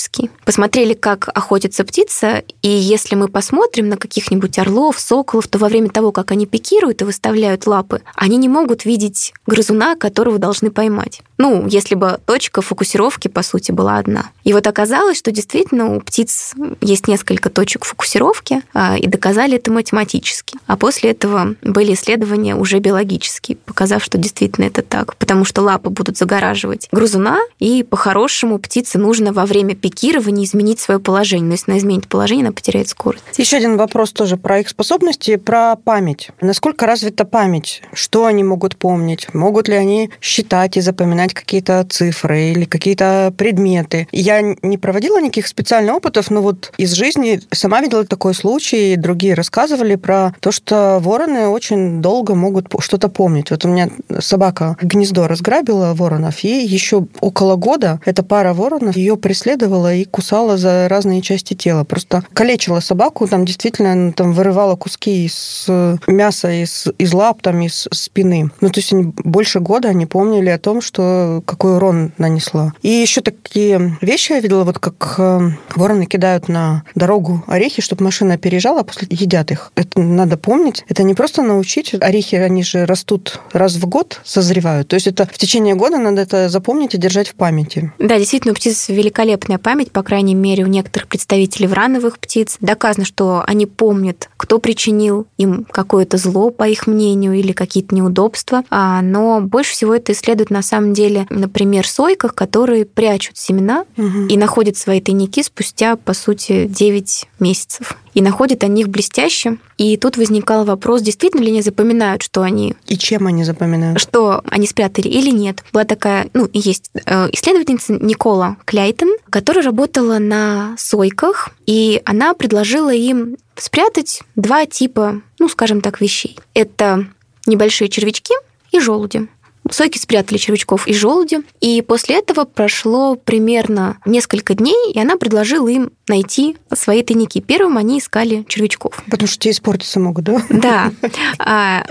Посмотрели, 0.44 0.94
как 0.94 1.28
охотится 1.34 1.84
птица, 1.84 2.42
и 2.62 2.68
если 2.68 3.14
мы 3.14 3.28
посмотрим 3.28 3.88
на 3.88 3.96
каких-нибудь 3.96 4.58
орлов, 4.58 4.98
соколов, 4.98 5.48
то 5.48 5.58
во 5.58 5.68
время 5.68 5.88
того, 5.88 6.12
как 6.12 6.30
они 6.30 6.46
пикируют 6.46 7.02
и 7.02 7.04
выставляют 7.04 7.66
лапы, 7.66 8.02
они 8.14 8.36
не 8.36 8.48
могут 8.48 8.84
видеть 8.84 9.32
грызуна, 9.46 9.96
которого 9.96 10.38
должны 10.38 10.70
поймать. 10.70 11.22
Ну, 11.38 11.66
если 11.66 11.94
бы 11.94 12.18
точка 12.24 12.62
фокусировки, 12.62 13.28
по 13.28 13.42
сути, 13.42 13.72
была 13.72 13.98
одна. 13.98 14.30
И 14.44 14.52
вот 14.52 14.66
оказалось, 14.66 15.18
что 15.18 15.30
действительно 15.32 15.96
у 15.96 16.00
птиц 16.00 16.54
есть 16.80 17.08
несколько 17.08 17.50
точек 17.50 17.84
фокусировки, 17.84 18.62
а, 18.72 18.96
и 18.96 19.06
доказали 19.06 19.56
это 19.56 19.72
математически. 19.72 20.58
А 20.66 20.76
после 20.76 21.10
этого 21.10 21.56
были 21.62 21.94
исследования 21.94 22.54
уже 22.54 22.78
биологические, 22.78 23.56
показав, 23.56 24.04
что 24.04 24.18
действительно 24.18 24.66
это 24.66 24.82
так. 24.82 25.16
Потому 25.16 25.44
что 25.44 25.62
лапы 25.62 25.90
будут 25.90 26.16
загораживать 26.16 26.88
грызуна, 26.92 27.40
и 27.58 27.82
по-хорошему 27.82 28.58
птице 28.58 28.98
нужно 28.98 29.32
во 29.32 29.46
время 29.46 29.74
пикирования 29.74 30.44
изменить 30.44 30.80
свое 30.80 31.00
положение. 31.00 31.46
Но 31.46 31.52
если 31.54 31.70
она 31.72 31.78
изменит 31.78 32.08
положение, 32.08 32.44
она 32.44 32.52
потеряет 32.52 32.88
скорость. 32.88 33.24
Еще 33.36 33.56
один 33.56 33.76
вопрос 33.76 34.12
тоже 34.12 34.36
про 34.36 34.60
их 34.60 34.68
способности, 34.68 35.36
про 35.36 35.76
память. 35.76 36.30
Насколько 36.40 36.86
развита 36.86 37.24
память? 37.24 37.82
Что 37.92 38.26
они 38.26 38.44
могут 38.44 38.76
помнить? 38.76 39.32
Могут 39.34 39.68
ли 39.68 39.74
они 39.74 40.10
считать 40.20 40.76
и 40.76 40.80
запоминать 40.80 41.23
какие-то 41.32 41.84
цифры 41.88 42.50
или 42.50 42.64
какие-то 42.64 43.32
предметы? 43.36 44.08
Я 44.12 44.42
не 44.62 44.78
проводила 44.78 45.20
никаких 45.20 45.46
специальных 45.46 45.94
опытов, 45.94 46.30
но 46.30 46.42
вот 46.42 46.72
из 46.76 46.92
жизни 46.92 47.40
сама 47.52 47.80
видела 47.80 48.04
такой 48.04 48.34
случай, 48.34 48.96
другие 48.96 49.34
рассказывали 49.34 49.94
про 49.94 50.34
то, 50.40 50.52
что 50.52 50.98
вороны 51.00 51.48
очень 51.48 52.02
долго 52.02 52.34
могут 52.34 52.68
что-то 52.80 53.08
помнить. 53.08 53.50
Вот 53.50 53.64
у 53.64 53.68
меня 53.68 53.88
собака 54.20 54.76
гнездо 54.80 55.28
разграбила 55.28 55.94
воронов, 55.94 56.44
и 56.44 56.64
еще 56.64 57.06
около 57.20 57.56
года 57.56 58.00
эта 58.04 58.22
пара 58.22 58.52
воронов 58.52 58.96
ее 58.96 59.16
преследовала 59.16 59.94
и 59.94 60.04
кусала 60.04 60.56
за 60.56 60.88
разные 60.88 61.22
части 61.22 61.54
тела. 61.54 61.84
Просто 61.84 62.24
калечила 62.32 62.80
собаку, 62.80 63.26
там 63.26 63.44
действительно 63.44 64.12
там 64.12 64.32
вырывала 64.32 64.76
куски 64.76 65.26
из 65.26 65.66
мяса, 66.06 66.50
из, 66.50 66.86
из 66.98 67.12
лап, 67.12 67.42
там, 67.42 67.60
из 67.60 67.88
спины. 67.92 68.50
Ну, 68.60 68.68
то 68.68 68.80
есть 68.80 68.92
они 68.92 69.12
больше 69.24 69.60
года 69.60 69.88
они 69.88 70.06
помнили 70.06 70.48
о 70.48 70.58
том, 70.58 70.80
что 70.80 71.13
какой 71.46 71.76
урон 71.76 72.12
нанесла. 72.18 72.72
И 72.82 72.88
еще 72.88 73.20
такие 73.20 73.96
вещи 74.00 74.32
я 74.32 74.40
видела, 74.40 74.64
вот 74.64 74.78
как 74.78 75.14
э, 75.18 75.50
вороны 75.74 76.06
кидают 76.06 76.48
на 76.48 76.84
дорогу 76.94 77.44
орехи, 77.46 77.82
чтобы 77.82 78.04
машина 78.04 78.38
переезжала, 78.38 78.80
а 78.80 78.84
после 78.84 79.08
едят 79.10 79.50
их. 79.50 79.72
Это 79.74 80.00
надо 80.00 80.36
помнить. 80.36 80.84
Это 80.88 81.02
не 81.02 81.14
просто 81.14 81.42
научить. 81.42 81.94
Орехи, 82.00 82.36
они 82.36 82.62
же 82.62 82.86
растут 82.86 83.40
раз 83.52 83.74
в 83.76 83.86
год, 83.86 84.20
созревают. 84.24 84.88
То 84.88 84.94
есть 84.94 85.06
это 85.06 85.26
в 85.26 85.38
течение 85.38 85.74
года 85.74 85.98
надо 85.98 86.22
это 86.22 86.48
запомнить 86.48 86.94
и 86.94 86.98
держать 86.98 87.28
в 87.28 87.34
памяти. 87.34 87.92
Да, 87.98 88.18
действительно, 88.18 88.52
у 88.52 88.56
птиц 88.56 88.88
великолепная 88.88 89.58
память, 89.58 89.90
по 89.90 90.02
крайней 90.02 90.34
мере, 90.34 90.64
у 90.64 90.68
некоторых 90.68 91.08
представителей 91.08 91.66
врановых 91.66 92.18
птиц. 92.18 92.56
Доказано, 92.60 93.04
что 93.04 93.42
они 93.46 93.66
помнят, 93.66 94.30
кто 94.36 94.58
причинил 94.58 95.26
им 95.36 95.66
какое-то 95.70 96.16
зло, 96.16 96.50
по 96.50 96.68
их 96.68 96.86
мнению, 96.86 97.34
или 97.34 97.52
какие-то 97.52 97.94
неудобства. 97.94 98.64
А, 98.70 99.02
но 99.02 99.40
больше 99.40 99.72
всего 99.72 99.94
это 99.94 100.12
исследуют 100.12 100.50
на 100.50 100.62
самом 100.62 100.92
деле, 100.92 101.03
например, 101.30 101.86
сойках, 101.86 102.34
которые 102.34 102.84
прячут 102.84 103.36
семена 103.36 103.84
угу. 103.96 104.26
и 104.28 104.36
находят 104.36 104.76
свои 104.76 105.00
тайники 105.00 105.42
спустя, 105.42 105.96
по 105.96 106.14
сути, 106.14 106.66
9 106.66 107.28
месяцев 107.40 107.96
и 108.14 108.22
находят 108.22 108.64
они 108.64 108.82
их 108.82 108.88
блестяще. 108.88 109.58
И 109.76 109.96
тут 109.96 110.16
возникал 110.16 110.64
вопрос, 110.64 111.02
действительно 111.02 111.42
ли 111.42 111.50
они 111.50 111.62
запоминают, 111.62 112.22
что 112.22 112.42
они... 112.42 112.74
И 112.86 112.96
чем 112.96 113.26
они 113.26 113.44
запоминают? 113.44 114.00
Что 114.00 114.42
они 114.48 114.66
спрятали 114.66 115.08
или 115.08 115.30
нет. 115.30 115.64
Была 115.72 115.84
такая, 115.84 116.28
ну, 116.32 116.48
есть 116.52 116.90
э, 116.94 117.28
исследовательница 117.32 117.94
Никола 117.94 118.56
Кляйтон, 118.64 119.10
которая 119.30 119.64
работала 119.64 120.18
на 120.18 120.76
сойках, 120.78 121.50
и 121.66 122.00
она 122.04 122.34
предложила 122.34 122.94
им 122.94 123.36
спрятать 123.56 124.22
два 124.36 124.66
типа, 124.66 125.20
ну, 125.38 125.48
скажем 125.48 125.80
так, 125.80 126.00
вещей. 126.00 126.38
Это 126.54 127.06
небольшие 127.46 127.88
червячки 127.88 128.34
и 128.70 128.80
желуди. 128.80 129.28
Сойки 129.70 129.98
спрятали 129.98 130.38
червячков 130.38 130.86
и 130.86 130.92
желуди, 130.92 131.40
и 131.60 131.80
после 131.82 132.16
этого 132.16 132.44
прошло 132.44 133.16
примерно 133.16 133.98
несколько 134.04 134.54
дней, 134.54 134.92
и 134.92 134.98
она 135.00 135.16
предложила 135.16 135.68
им 135.68 135.90
найти 136.06 136.56
свои 136.74 137.02
тайники. 137.02 137.40
Первым 137.40 137.78
они 137.78 137.98
искали 137.98 138.44
червячков. 138.48 139.02
Потому 139.10 139.26
что 139.26 139.38
те 139.38 139.50
испортиться 139.50 140.00
могут, 140.00 140.24
да? 140.24 140.42
Да. 140.50 140.92
А 141.38 141.84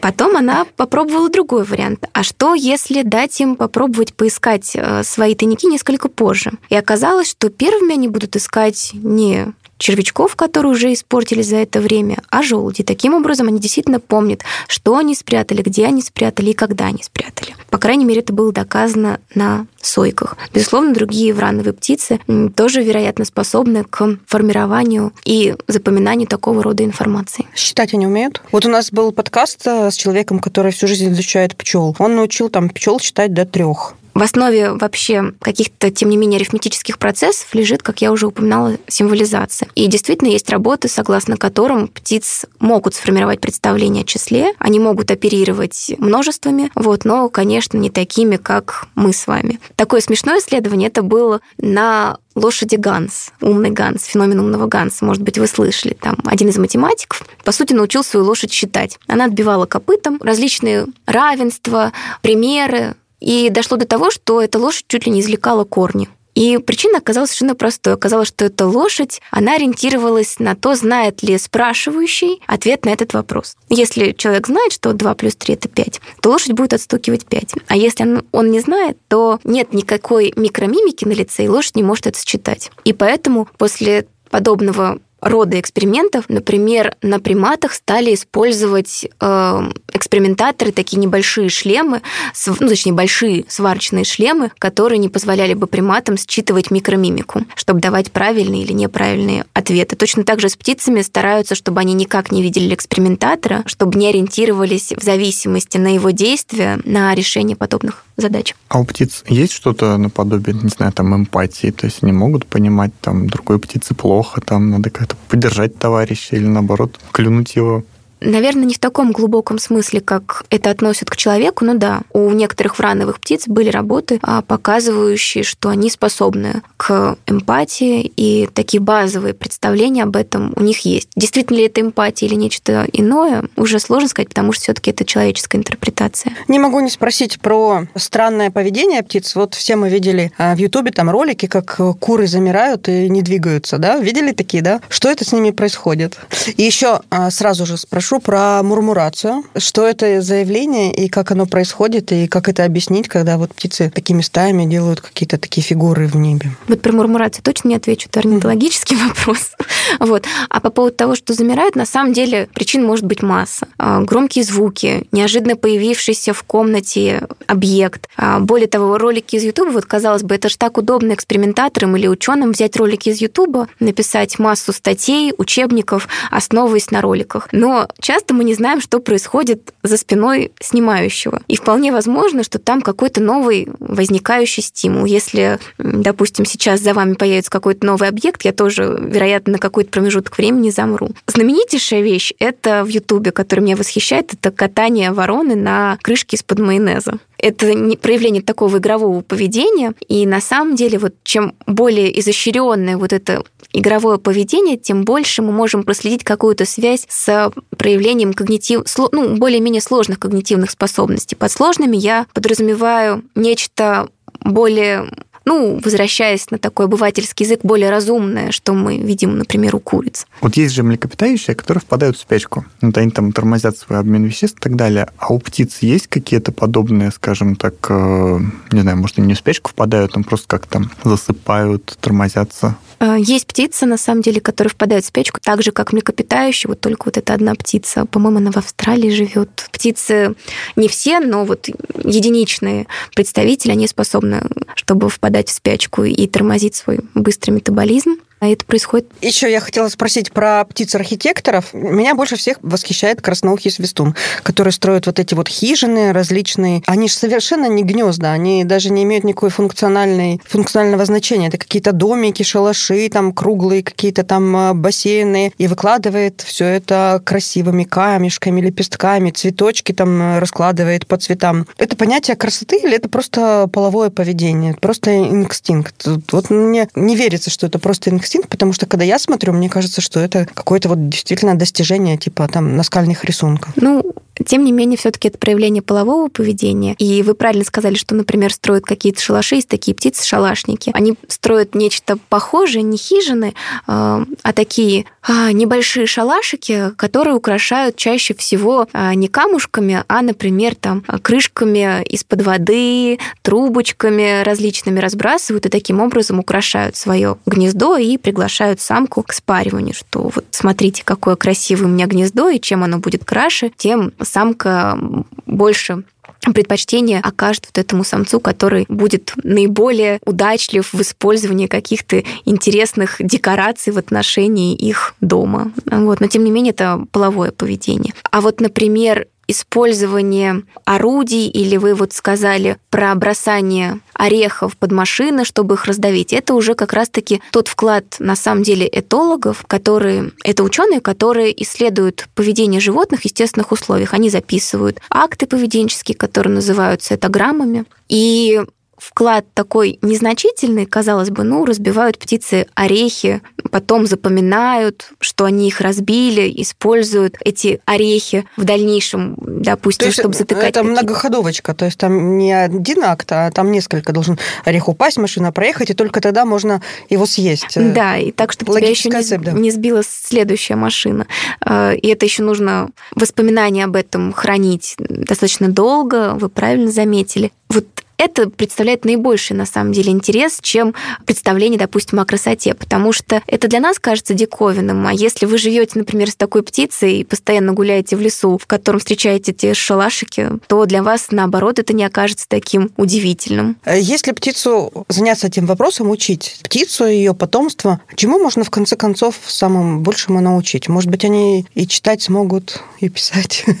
потом 0.00 0.36
она 0.36 0.66
попробовала 0.76 1.28
другой 1.30 1.64
вариант. 1.64 2.08
А 2.12 2.22
что, 2.22 2.54
если 2.54 3.02
дать 3.02 3.40
им 3.40 3.56
попробовать 3.56 4.14
поискать 4.14 4.72
э, 4.74 5.02
свои 5.04 5.34
тайники 5.34 5.66
несколько 5.66 6.08
позже? 6.08 6.52
И 6.68 6.76
оказалось, 6.76 7.30
что 7.30 7.48
первыми 7.48 7.94
они 7.94 8.08
будут 8.08 8.36
искать 8.36 8.90
не 8.92 9.52
червячков, 9.78 10.36
которые 10.36 10.72
уже 10.72 10.92
испортились 10.92 11.48
за 11.48 11.56
это 11.56 11.80
время, 11.80 12.18
а 12.30 12.42
желуди. 12.42 12.82
Таким 12.82 13.14
образом, 13.14 13.48
они 13.48 13.60
действительно 13.60 14.00
помнят, 14.00 14.42
что 14.68 14.96
они 14.96 15.14
спрятали, 15.14 15.62
где 15.62 15.86
они 15.86 16.02
спрятали 16.02 16.50
и 16.50 16.54
когда 16.54 16.86
они 16.86 17.02
спрятали. 17.02 17.54
По 17.70 17.78
крайней 17.78 18.04
мере, 18.04 18.20
это 18.20 18.32
было 18.32 18.52
доказано 18.52 19.20
на 19.34 19.66
сойках. 19.80 20.36
Безусловно, 20.52 20.94
другие 20.94 21.34
врановые 21.34 21.72
птицы 21.72 22.20
тоже, 22.56 22.82
вероятно, 22.82 23.24
способны 23.24 23.84
к 23.84 24.18
формированию 24.26 25.12
и 25.24 25.54
запоминанию 25.66 26.28
такого 26.28 26.62
рода 26.62 26.84
информации. 26.84 27.46
Считать 27.54 27.94
они 27.94 28.06
умеют? 28.06 28.42
Вот 28.52 28.64
у 28.66 28.70
нас 28.70 28.90
был 28.90 29.12
подкаст 29.12 29.66
э, 29.66 29.90
с 29.90 29.96
человеком, 29.96 30.38
который 30.38 30.72
всю 30.72 30.86
жизнь 30.86 31.12
изучает 31.12 31.56
пчел. 31.56 31.94
Он 31.98 32.16
научил 32.16 32.48
там 32.48 32.68
пчел 32.70 32.98
считать 33.00 33.34
до 33.34 33.44
трех. 33.44 33.94
В 34.14 34.22
основе 34.22 34.72
вообще 34.72 35.32
каких-то, 35.40 35.90
тем 35.90 36.08
не 36.08 36.16
менее, 36.16 36.38
арифметических 36.38 36.98
процессов 36.98 37.52
лежит, 37.52 37.82
как 37.82 38.00
я 38.00 38.12
уже 38.12 38.28
упоминала, 38.28 38.76
символизация. 38.86 39.68
И 39.74 39.86
действительно 39.88 40.28
есть 40.28 40.48
работы, 40.50 40.88
согласно 40.88 41.36
которым 41.36 41.88
птиц 41.88 42.46
могут 42.60 42.94
сформировать 42.94 43.40
представление 43.40 44.02
о 44.02 44.06
числе, 44.06 44.54
они 44.58 44.78
могут 44.78 45.10
оперировать 45.10 45.92
множествами, 45.98 46.70
вот, 46.76 47.04
но, 47.04 47.28
конечно, 47.28 47.76
не 47.76 47.90
такими, 47.90 48.36
как 48.36 48.86
мы 48.94 49.12
с 49.12 49.26
вами. 49.26 49.58
Такое 49.74 50.00
смешное 50.00 50.38
исследование 50.38 50.88
это 50.88 51.02
было 51.02 51.40
на 51.58 52.18
лошади 52.36 52.76
Ганс, 52.76 53.32
умный 53.40 53.70
Ганс, 53.70 54.04
феномен 54.04 54.40
умного 54.40 54.66
Ганса, 54.66 55.04
может 55.04 55.22
быть, 55.22 55.38
вы 55.38 55.46
слышали. 55.46 55.94
Там 56.00 56.16
один 56.24 56.48
из 56.48 56.56
математиков, 56.56 57.22
по 57.44 57.52
сути, 57.52 57.72
научил 57.72 58.04
свою 58.04 58.26
лошадь 58.26 58.52
считать. 58.52 58.98
Она 59.06 59.24
отбивала 59.24 59.66
копытом 59.66 60.18
различные 60.22 60.86
равенства, 61.06 61.92
примеры, 62.22 62.94
и 63.24 63.48
дошло 63.48 63.78
до 63.78 63.86
того, 63.86 64.10
что 64.10 64.42
эта 64.42 64.58
лошадь 64.58 64.84
чуть 64.86 65.06
ли 65.06 65.12
не 65.12 65.22
извлекала 65.22 65.64
корни. 65.64 66.10
И 66.34 66.58
причина 66.58 66.98
оказалась 66.98 67.30
совершенно 67.30 67.54
простой. 67.54 67.94
Оказалось, 67.94 68.28
что 68.28 68.44
эта 68.44 68.66
лошадь, 68.66 69.20
она 69.30 69.54
ориентировалась 69.54 70.40
на 70.40 70.56
то, 70.56 70.74
знает 70.74 71.22
ли 71.22 71.38
спрашивающий 71.38 72.42
ответ 72.46 72.84
на 72.84 72.90
этот 72.90 73.14
вопрос. 73.14 73.56
Если 73.70 74.12
человек 74.12 74.48
знает, 74.48 74.72
что 74.72 74.92
2 74.92 75.14
плюс 75.14 75.36
3– 75.36 75.54
это 75.54 75.68
5, 75.68 76.00
то 76.20 76.30
лошадь 76.30 76.52
будет 76.52 76.74
отстукивать 76.74 77.24
5. 77.24 77.54
А 77.68 77.76
если 77.76 78.02
он, 78.02 78.24
он 78.32 78.50
не 78.50 78.60
знает, 78.60 78.98
то 79.08 79.38
нет 79.44 79.72
никакой 79.72 80.32
микромимики 80.36 81.04
на 81.04 81.12
лице, 81.12 81.44
и 81.44 81.48
лошадь 81.48 81.76
не 81.76 81.84
может 81.84 82.08
это 82.08 82.18
считать. 82.18 82.72
И 82.84 82.92
поэтому 82.92 83.48
после 83.56 84.06
подобного 84.28 84.98
рода 85.24 85.58
экспериментов. 85.58 86.26
Например, 86.28 86.94
на 87.02 87.18
приматах 87.20 87.74
стали 87.74 88.14
использовать 88.14 89.06
э, 89.20 89.70
экспериментаторы 89.92 90.72
такие 90.72 90.98
небольшие 90.98 91.48
шлемы, 91.48 92.02
ну, 92.46 92.68
точнее, 92.68 92.92
большие 92.92 93.44
сварочные 93.48 94.04
шлемы, 94.04 94.50
которые 94.58 94.98
не 94.98 95.08
позволяли 95.08 95.54
бы 95.54 95.66
приматам 95.66 96.16
считывать 96.16 96.70
микромимику, 96.70 97.42
чтобы 97.56 97.80
давать 97.80 98.12
правильные 98.12 98.62
или 98.62 98.72
неправильные 98.72 99.46
ответы. 99.54 99.96
Точно 99.96 100.24
так 100.24 100.40
же 100.40 100.48
с 100.48 100.56
птицами 100.56 101.02
стараются, 101.02 101.54
чтобы 101.54 101.80
они 101.80 101.94
никак 101.94 102.30
не 102.30 102.42
видели 102.42 102.74
экспериментатора, 102.74 103.62
чтобы 103.66 103.98
не 103.98 104.08
ориентировались 104.08 104.92
в 104.92 105.02
зависимости 105.02 105.78
на 105.78 105.94
его 105.94 106.10
действия 106.10 106.80
на 106.84 107.14
решение 107.14 107.56
подобных 107.56 108.04
задач. 108.16 108.54
А 108.68 108.80
у 108.80 108.84
птиц 108.84 109.24
есть 109.28 109.52
что-то 109.52 109.96
наподобие, 109.96 110.54
не 110.54 110.68
знаю, 110.68 110.92
там 110.92 111.14
эмпатии? 111.14 111.70
То 111.70 111.86
есть 111.86 112.02
они 112.02 112.12
могут 112.12 112.46
понимать, 112.46 112.92
там, 113.00 113.28
другой 113.28 113.58
птице 113.58 113.94
плохо, 113.94 114.40
там, 114.40 114.70
надо 114.70 114.90
как-то 114.90 115.16
поддержать 115.28 115.78
товарища 115.78 116.36
или, 116.36 116.46
наоборот, 116.46 116.98
клюнуть 117.12 117.56
его? 117.56 117.84
Наверное, 118.20 118.64
не 118.64 118.74
в 118.74 118.78
таком 118.78 119.12
глубоком 119.12 119.58
смысле, 119.58 120.00
как 120.00 120.44
это 120.50 120.70
относят 120.70 121.10
к 121.10 121.16
человеку, 121.16 121.64
но 121.64 121.74
да, 121.74 122.02
у 122.12 122.30
некоторых 122.30 122.78
врановых 122.78 123.20
птиц 123.20 123.44
были 123.46 123.68
работы, 123.70 124.18
а, 124.22 124.42
показывающие, 124.42 125.44
что 125.44 125.68
они 125.68 125.90
способны 125.90 126.62
к 126.76 127.16
эмпатии, 127.26 128.12
и 128.16 128.48
такие 128.52 128.80
базовые 128.80 129.34
представления 129.34 130.04
об 130.04 130.16
этом 130.16 130.52
у 130.56 130.62
них 130.62 130.80
есть. 130.80 131.08
Действительно 131.16 131.58
ли 131.58 131.66
это 131.66 131.80
эмпатия 131.80 132.26
или 132.26 132.34
нечто 132.34 132.86
иное, 132.92 133.44
уже 133.56 133.78
сложно 133.78 134.08
сказать, 134.08 134.28
потому 134.28 134.52
что 134.52 134.62
все-таки 134.64 134.90
это 134.90 135.04
человеческая 135.04 135.58
интерпретация. 135.58 136.34
Не 136.48 136.58
могу 136.58 136.80
не 136.80 136.90
спросить 136.90 137.40
про 137.40 137.86
странное 137.96 138.50
поведение 138.50 139.02
птиц. 139.02 139.34
Вот 139.34 139.54
все 139.54 139.76
мы 139.76 139.88
видели 139.88 140.32
а, 140.38 140.54
в 140.54 140.58
Ютубе 140.58 140.90
там 140.90 141.10
ролики, 141.10 141.46
как 141.46 141.80
куры 142.00 142.26
замирают 142.26 142.88
и 142.88 143.08
не 143.08 143.22
двигаются, 143.22 143.78
да? 143.78 143.98
Видели 143.98 144.32
такие, 144.32 144.62
да? 144.62 144.80
Что 144.88 145.08
это 145.08 145.24
с 145.24 145.32
ними 145.32 145.50
происходит? 145.50 146.18
И 146.56 146.62
еще 146.62 147.00
а, 147.10 147.30
сразу 147.30 147.66
же 147.66 147.76
спрошу, 147.76 148.13
спрошу 148.14 148.20
про 148.20 148.62
мурмурацию. 148.62 149.44
Что 149.56 149.86
это 149.86 150.20
заявление 150.20 150.92
и 150.92 151.08
как 151.08 151.30
оно 151.30 151.46
происходит, 151.46 152.12
и 152.12 152.26
как 152.26 152.48
это 152.48 152.64
объяснить, 152.64 153.08
когда 153.08 153.38
вот 153.38 153.54
птицы 153.54 153.90
такими 153.90 154.22
стаями 154.22 154.64
делают 154.64 155.00
какие-то 155.00 155.38
такие 155.38 155.62
фигуры 155.62 156.06
в 156.06 156.16
небе? 156.16 156.50
Вот 156.68 156.82
про 156.82 156.92
мурмурацию 156.92 157.42
точно 157.42 157.68
не 157.68 157.76
отвечу, 157.76 158.08
это 158.08 158.20
орнитологический 158.20 158.96
вопрос. 159.08 159.52
Вот. 160.00 160.24
А 160.48 160.60
по 160.60 160.70
поводу 160.70 160.96
того, 160.96 161.14
что 161.14 161.34
замирает, 161.34 161.76
на 161.76 161.86
самом 161.86 162.12
деле 162.12 162.48
причин 162.54 162.84
может 162.84 163.04
быть 163.04 163.22
масса. 163.22 163.68
А, 163.78 164.00
громкие 164.00 164.44
звуки, 164.44 165.06
неожиданно 165.12 165.56
появившийся 165.56 166.32
в 166.32 166.42
комнате 166.42 167.26
объект. 167.46 168.08
А, 168.16 168.40
более 168.40 168.68
того, 168.68 168.98
ролики 168.98 169.36
из 169.36 169.44
YouTube, 169.44 169.72
вот 169.72 169.86
казалось 169.86 170.22
бы, 170.22 170.34
это 170.34 170.48
же 170.48 170.56
так 170.56 170.78
удобно 170.78 171.12
экспериментаторам 171.12 171.96
или 171.96 172.06
ученым 172.06 172.52
взять 172.52 172.76
ролики 172.76 173.08
из 173.10 173.20
YouTube, 173.20 173.68
написать 173.80 174.38
массу 174.38 174.72
статей, 174.72 175.32
учебников, 175.36 176.08
основываясь 176.30 176.90
на 176.90 177.00
роликах. 177.00 177.48
Но 177.52 177.88
часто 178.00 178.34
мы 178.34 178.44
не 178.44 178.54
знаем, 178.54 178.80
что 178.80 179.00
происходит 179.00 179.72
за 179.82 179.96
спиной 179.96 180.52
снимающего. 180.60 181.42
И 181.48 181.56
вполне 181.56 181.92
возможно, 181.92 182.42
что 182.42 182.58
там 182.58 182.82
какой-то 182.82 183.20
новый 183.20 183.68
возникающий 183.80 184.62
стимул. 184.62 185.04
Если, 185.04 185.58
допустим, 185.78 186.44
сейчас 186.44 186.80
за 186.80 186.94
вами 186.94 187.14
появится 187.14 187.50
какой-то 187.50 187.86
новый 187.86 188.08
объект, 188.08 188.44
я 188.44 188.52
тоже, 188.52 188.98
вероятно, 189.00 189.54
на 189.54 189.58
какой-то 189.58 189.90
промежуток 189.90 190.36
времени 190.36 190.70
замру. 190.70 191.10
Знаменитейшая 191.26 192.02
вещь— 192.02 192.32
это 192.38 192.84
в 192.84 192.88
Ютубе, 192.88 193.30
который 193.30 193.60
меня 193.60 193.76
восхищает, 193.76 194.34
это 194.34 194.50
катание 194.50 195.12
вороны 195.12 195.54
на 195.54 195.98
крышке 196.02 196.36
из-под 196.36 196.58
майонеза 196.58 197.18
это 197.38 197.74
не 197.74 197.96
проявление 197.96 198.42
такого 198.42 198.78
игрового 198.78 199.20
поведения. 199.20 199.94
И 200.08 200.26
на 200.26 200.40
самом 200.40 200.76
деле, 200.76 200.98
вот 200.98 201.14
чем 201.24 201.54
более 201.66 202.18
изощренное 202.20 202.96
вот 202.96 203.12
это 203.12 203.44
игровое 203.72 204.18
поведение, 204.18 204.76
тем 204.76 205.04
больше 205.04 205.42
мы 205.42 205.52
можем 205.52 205.82
проследить 205.82 206.24
какую-то 206.24 206.64
связь 206.64 207.06
с 207.08 207.52
проявлением 207.76 208.32
когнитив... 208.32 208.82
ну, 209.12 209.36
более-менее 209.36 209.82
сложных 209.82 210.18
когнитивных 210.20 210.70
способностей. 210.70 211.34
Под 211.34 211.50
сложными 211.50 211.96
я 211.96 212.26
подразумеваю 212.32 213.24
нечто 213.34 214.08
более 214.40 215.08
ну, 215.44 215.80
возвращаясь 215.82 216.50
на 216.50 216.58
такой 216.58 216.86
обывательский 216.86 217.44
язык, 217.44 217.60
более 217.62 217.90
разумное, 217.90 218.50
что 218.50 218.72
мы 218.72 218.98
видим, 218.98 219.38
например, 219.38 219.76
у 219.76 219.80
куриц. 219.80 220.26
Вот 220.40 220.56
есть 220.56 220.74
же 220.74 220.82
млекопитающие, 220.82 221.54
которые 221.54 221.82
впадают 221.82 222.16
в 222.16 222.20
спячку. 222.20 222.64
Вот 222.80 222.96
они 222.96 223.10
там 223.10 223.32
тормозят 223.32 223.76
свой 223.76 223.98
обмен 223.98 224.24
веществ 224.24 224.58
и 224.58 224.60
так 224.60 224.76
далее. 224.76 225.08
А 225.18 225.32
у 225.32 225.38
птиц 225.38 225.78
есть 225.80 226.06
какие-то 226.06 226.52
подобные, 226.52 227.10
скажем 227.10 227.56
так, 227.56 227.74
э, 227.88 228.38
не 228.72 228.80
знаю, 228.80 228.96
может, 228.96 229.18
они 229.18 229.28
не 229.28 229.34
в 229.34 229.38
спячку 229.38 229.70
впадают, 229.70 230.12
там 230.12 230.24
просто 230.24 230.48
как 230.48 230.66
там 230.66 230.90
засыпают, 231.02 231.96
тормозятся? 232.00 232.76
Э, 233.00 233.16
есть 233.18 233.46
птицы, 233.46 233.86
на 233.86 233.96
самом 233.96 234.22
деле, 234.22 234.40
которые 234.40 234.70
впадают 234.70 235.04
в 235.04 235.08
спячку, 235.08 235.40
так 235.42 235.62
же, 235.62 235.72
как 235.72 235.92
млекопитающие, 235.92 236.68
вот 236.68 236.80
только 236.80 237.04
вот 237.06 237.16
эта 237.16 237.34
одна 237.34 237.54
птица, 237.54 238.06
по-моему, 238.06 238.38
она 238.38 238.50
в 238.52 238.56
Австралии 238.56 239.10
живет. 239.10 239.68
Птицы 239.72 240.34
не 240.76 240.88
все, 240.88 241.20
но 241.20 241.44
вот 241.44 241.68
единичные 242.02 242.86
представители, 243.14 243.72
они 243.72 243.86
способны, 243.86 244.42
чтобы 244.74 245.08
впадать 245.08 245.48
в 245.48 245.52
спячку 245.52 246.04
и 246.04 246.26
тормозить 246.26 246.76
свой 246.76 247.00
быстрый 247.14 247.52
метаболизм. 247.52 248.16
А 248.44 248.48
это 248.48 248.62
происходит. 248.66 249.10
Еще 249.22 249.50
я 249.50 249.58
хотела 249.58 249.88
спросить 249.88 250.30
про 250.30 250.62
птиц-архитекторов. 250.66 251.72
Меня 251.72 252.14
больше 252.14 252.36
всех 252.36 252.58
восхищает 252.60 253.22
красноухий 253.22 253.70
свистун, 253.70 254.14
который 254.42 254.70
строит 254.70 255.06
вот 255.06 255.18
эти 255.18 255.32
вот 255.32 255.48
хижины 255.48 256.12
различные. 256.12 256.82
Они 256.84 257.08
же 257.08 257.14
совершенно 257.14 257.68
не 257.68 257.82
гнезда, 257.84 258.32
они 258.32 258.64
даже 258.64 258.90
не 258.90 259.04
имеют 259.04 259.24
никакой 259.24 259.48
функциональной, 259.48 260.42
функционального 260.44 261.06
значения. 261.06 261.48
Это 261.48 261.56
какие-то 261.56 261.92
домики, 261.92 262.42
шалаши, 262.42 263.08
там 263.08 263.32
круглые 263.32 263.82
какие-то 263.82 264.24
там 264.24 264.54
а, 264.54 264.74
бассейны. 264.74 265.50
И 265.56 265.66
выкладывает 265.66 266.42
все 266.42 266.66
это 266.66 267.22
красивыми 267.24 267.84
камешками, 267.84 268.60
лепестками, 268.60 269.30
цветочки 269.30 269.92
там 269.92 270.20
а, 270.20 270.38
раскладывает 270.38 271.06
по 271.06 271.16
цветам. 271.16 271.66
Это 271.78 271.96
понятие 271.96 272.36
красоты 272.36 272.76
или 272.76 272.94
это 272.94 273.08
просто 273.08 273.70
половое 273.72 274.10
поведение? 274.10 274.74
Просто 274.74 275.16
инстинкт? 275.16 276.06
Вот 276.30 276.50
мне 276.50 276.90
не 276.94 277.16
верится, 277.16 277.48
что 277.48 277.68
это 277.68 277.78
просто 277.78 278.10
инстинкт 278.10 278.33
инстинкт, 278.34 278.50
потому 278.50 278.72
что 278.72 278.86
когда 278.86 279.04
я 279.04 279.18
смотрю, 279.18 279.52
мне 279.52 279.68
кажется, 279.68 280.00
что 280.00 280.20
это 280.20 280.46
какое-то 280.52 280.88
вот 280.88 281.08
действительно 281.08 281.56
достижение 281.56 282.16
типа 282.16 282.48
там 282.48 282.76
наскальных 282.76 283.24
рисунков. 283.24 283.72
Ну, 283.76 284.02
тем 284.44 284.64
не 284.64 284.72
менее, 284.72 284.96
все-таки 284.96 285.28
это 285.28 285.38
проявление 285.38 285.82
полового 285.82 286.28
поведения. 286.28 286.94
И 286.98 287.22
вы 287.22 287.34
правильно 287.34 287.64
сказали, 287.64 287.94
что, 287.94 288.14
например, 288.14 288.52
строят 288.52 288.84
какие-то 288.84 289.20
шалаши, 289.20 289.56
есть 289.56 289.68
такие 289.68 289.94
птицы-шалашники. 289.94 290.90
Они 290.94 291.14
строят 291.28 291.74
нечто 291.74 292.18
похожее, 292.28 292.82
не 292.82 292.96
хижины, 292.96 293.54
а, 293.86 294.24
а 294.42 294.52
такие 294.52 295.06
а, 295.22 295.52
небольшие 295.52 296.06
шалашики, 296.06 296.90
которые 296.96 297.34
украшают 297.34 297.96
чаще 297.96 298.34
всего 298.34 298.88
а, 298.92 299.14
не 299.14 299.28
камушками, 299.28 300.04
а, 300.08 300.22
например, 300.22 300.74
там 300.74 301.02
крышками 301.22 302.02
из-под 302.04 302.42
воды, 302.42 303.18
трубочками 303.42 304.42
различными 304.42 304.98
разбрасывают 304.98 305.66
и 305.66 305.68
таким 305.68 306.00
образом 306.00 306.40
украшают 306.40 306.96
свое 306.96 307.38
гнездо 307.46 307.96
и 307.96 308.18
приглашают 308.18 308.80
самку 308.80 309.22
к 309.22 309.32
спариванию, 309.32 309.94
что 309.94 310.30
вот 310.34 310.44
смотрите, 310.50 311.02
какое 311.04 311.36
красивое 311.36 311.86
у 311.86 311.90
меня 311.90 312.06
гнездо, 312.06 312.48
и 312.48 312.60
чем 312.60 312.84
оно 312.84 312.98
будет 312.98 313.24
краше, 313.24 313.70
тем 313.76 314.12
самка 314.24 314.98
больше 315.46 316.04
предпочтение 316.52 317.20
окажет 317.20 317.66
вот 317.66 317.78
этому 317.78 318.04
самцу, 318.04 318.40
который 318.40 318.84
будет 318.88 319.32
наиболее 319.42 320.18
удачлив 320.26 320.92
в 320.92 321.00
использовании 321.00 321.66
каких-то 321.66 322.22
интересных 322.44 323.16
декораций 323.20 323.92
в 323.92 323.98
отношении 323.98 324.74
их 324.74 325.14
дома. 325.20 325.72
Вот. 325.86 326.20
Но, 326.20 326.26
тем 326.26 326.44
не 326.44 326.50
менее, 326.50 326.72
это 326.72 327.04
половое 327.12 327.50
поведение. 327.50 328.12
А 328.30 328.40
вот, 328.40 328.60
например, 328.60 329.26
использование 329.48 330.62
орудий, 330.84 331.48
или 331.48 331.76
вы 331.76 331.94
вот 331.94 332.12
сказали 332.12 332.78
про 332.90 333.14
бросание 333.14 334.00
орехов 334.14 334.76
под 334.76 334.92
машины, 334.92 335.44
чтобы 335.44 335.74
их 335.74 335.84
раздавить, 335.86 336.32
это 336.32 336.54
уже 336.54 336.74
как 336.74 336.92
раз-таки 336.92 337.40
тот 337.50 337.68
вклад, 337.68 338.16
на 338.18 338.36
самом 338.36 338.62
деле, 338.62 338.88
этологов, 338.90 339.64
которые, 339.66 340.32
это 340.44 340.62
ученые, 340.62 341.00
которые 341.00 341.62
исследуют 341.62 342.28
поведение 342.34 342.80
животных 342.80 343.20
в 343.20 343.24
естественных 343.24 343.72
условиях. 343.72 344.14
Они 344.14 344.30
записывают 344.30 345.00
акты 345.10 345.46
поведенческие, 345.46 346.16
которые 346.16 346.54
называются 346.54 347.14
этограммами, 347.14 347.84
и 348.08 348.62
вклад 348.98 349.44
такой 349.54 349.98
незначительный, 350.02 350.86
казалось 350.86 351.30
бы, 351.30 351.44
ну, 351.44 351.64
разбивают 351.64 352.18
птицы 352.18 352.66
орехи, 352.74 353.42
потом 353.70 354.06
запоминают, 354.06 355.10
что 355.20 355.44
они 355.44 355.68
их 355.68 355.80
разбили, 355.80 356.52
используют 356.62 357.36
эти 357.44 357.80
орехи 357.84 358.46
в 358.56 358.64
дальнейшем, 358.64 359.36
допустим, 359.38 360.12
чтобы 360.12 360.34
затыкать. 360.34 360.70
Это 360.70 360.84
многоходовочка, 360.84 361.74
то 361.74 361.84
есть 361.84 361.98
там 361.98 362.38
не 362.38 362.52
один 362.52 363.02
акт, 363.04 363.30
а 363.32 363.50
там 363.50 363.70
несколько 363.70 364.12
должен 364.12 364.38
орех 364.64 364.88
упасть, 364.88 365.18
машина 365.18 365.52
проехать, 365.52 365.90
и 365.90 365.94
только 365.94 366.20
тогда 366.20 366.44
можно 366.44 366.82
его 367.10 367.26
съесть. 367.26 367.76
Да, 367.76 368.16
и 368.16 368.30
так, 368.30 368.52
чтобы 368.52 368.78
тебя 368.78 368.90
еще 368.90 369.08
не, 369.08 369.22
цепь, 369.22 369.42
да. 369.42 369.52
не 369.52 369.70
сбила 369.70 370.02
следующая 370.04 370.76
машина. 370.76 371.26
А, 371.60 371.92
и 371.92 372.08
это 372.08 372.24
еще 372.24 372.42
нужно 372.42 372.90
воспоминания 373.12 373.84
об 373.84 373.96
этом 373.96 374.32
хранить 374.32 374.94
достаточно 374.98 375.68
долго, 375.68 376.34
вы 376.34 376.48
правильно 376.48 376.90
заметили. 376.90 377.52
Вот 377.68 377.86
это 378.18 378.48
представляет 378.50 379.04
наибольший, 379.04 379.56
на 379.56 379.66
самом 379.66 379.92
деле, 379.92 380.12
интерес, 380.12 380.58
чем 380.60 380.94
представление, 381.26 381.78
допустим, 381.78 382.20
о 382.20 382.24
красоте, 382.24 382.74
потому 382.74 383.12
что 383.12 383.42
это 383.46 383.68
для 383.68 383.80
нас 383.80 383.98
кажется 383.98 384.34
диковинным, 384.34 385.06
а 385.06 385.12
если 385.12 385.46
вы 385.46 385.58
живете, 385.58 385.98
например, 385.98 386.30
с 386.30 386.36
такой 386.36 386.62
птицей 386.62 387.18
и 387.18 387.24
постоянно 387.24 387.72
гуляете 387.72 388.16
в 388.16 388.20
лесу, 388.20 388.58
в 388.58 388.66
котором 388.66 388.98
встречаете 388.98 389.52
эти 389.52 389.72
шалашики, 389.72 390.50
то 390.66 390.84
для 390.86 391.02
вас, 391.02 391.28
наоборот, 391.30 391.78
это 391.78 391.92
не 391.92 392.04
окажется 392.04 392.46
таким 392.48 392.90
удивительным. 392.96 393.76
Э, 393.84 393.98
если 394.00 394.32
птицу 394.32 395.06
заняться 395.08 395.46
этим 395.46 395.66
вопросом, 395.66 396.10
учить 396.10 396.60
птицу 396.62 397.06
и 397.06 397.14
ее 397.16 397.34
потомство, 397.34 398.00
чему 398.14 398.38
можно, 398.38 398.64
в 398.64 398.70
конце 398.70 398.96
концов, 398.96 399.36
самым 399.46 400.00
большему 400.00 400.40
научить? 400.40 400.88
Может 400.88 401.10
быть, 401.10 401.24
они 401.24 401.66
и 401.74 401.86
читать 401.86 402.22
смогут, 402.22 402.80
и 403.00 403.08
писать? 403.08 403.64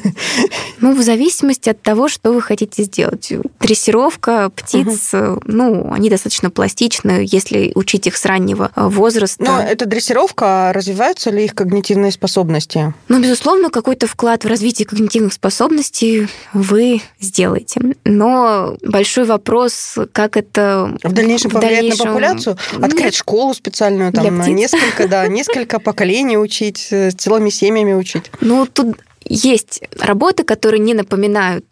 Ну, 0.80 0.94
в 0.94 1.02
зависимости 1.02 1.70
от 1.70 1.80
того, 1.80 2.08
что 2.08 2.32
вы 2.32 2.42
хотите 2.42 2.82
сделать. 2.82 3.32
Дрессировка 3.60 4.33
птиц, 4.54 5.14
угу. 5.14 5.40
ну, 5.44 5.92
они 5.92 6.10
достаточно 6.10 6.50
пластичны, 6.50 7.26
если 7.26 7.72
учить 7.74 8.06
их 8.06 8.16
с 8.16 8.24
раннего 8.24 8.70
э, 8.74 8.86
возраста. 8.86 9.42
Но 9.42 9.60
это 9.60 9.86
дрессировка, 9.86 10.70
а 10.70 10.72
развиваются 10.72 11.30
ли 11.30 11.44
их 11.44 11.54
когнитивные 11.54 12.12
способности? 12.12 12.94
Ну, 13.08 13.20
безусловно, 13.20 13.70
какой-то 13.70 14.06
вклад 14.06 14.44
в 14.44 14.48
развитие 14.48 14.86
когнитивных 14.86 15.32
способностей 15.32 16.28
вы 16.52 17.00
сделаете. 17.20 17.80
Но 18.04 18.76
большой 18.82 19.24
вопрос, 19.24 19.96
как 20.12 20.36
это... 20.36 20.96
В 21.02 21.12
дальнейшем 21.12 21.50
в 21.50 21.54
повлияет 21.54 21.80
дальнейшем... 21.80 22.06
на 22.06 22.12
популяцию? 22.12 22.58
Открыть 22.80 23.04
Нет. 23.04 23.14
школу 23.14 23.54
специальную, 23.54 24.12
там, 24.12 24.40
несколько, 24.54 25.08
да, 25.08 25.26
несколько 25.26 25.78
поколений 25.80 26.38
учить, 26.38 26.88
с 26.90 27.14
целыми 27.14 27.50
семьями 27.50 27.92
учить? 27.92 28.30
Ну, 28.40 28.66
тут 28.66 28.96
есть 29.24 29.82
работы, 29.98 30.44
которые 30.44 30.80
не 30.80 30.94
напоминают 30.94 31.66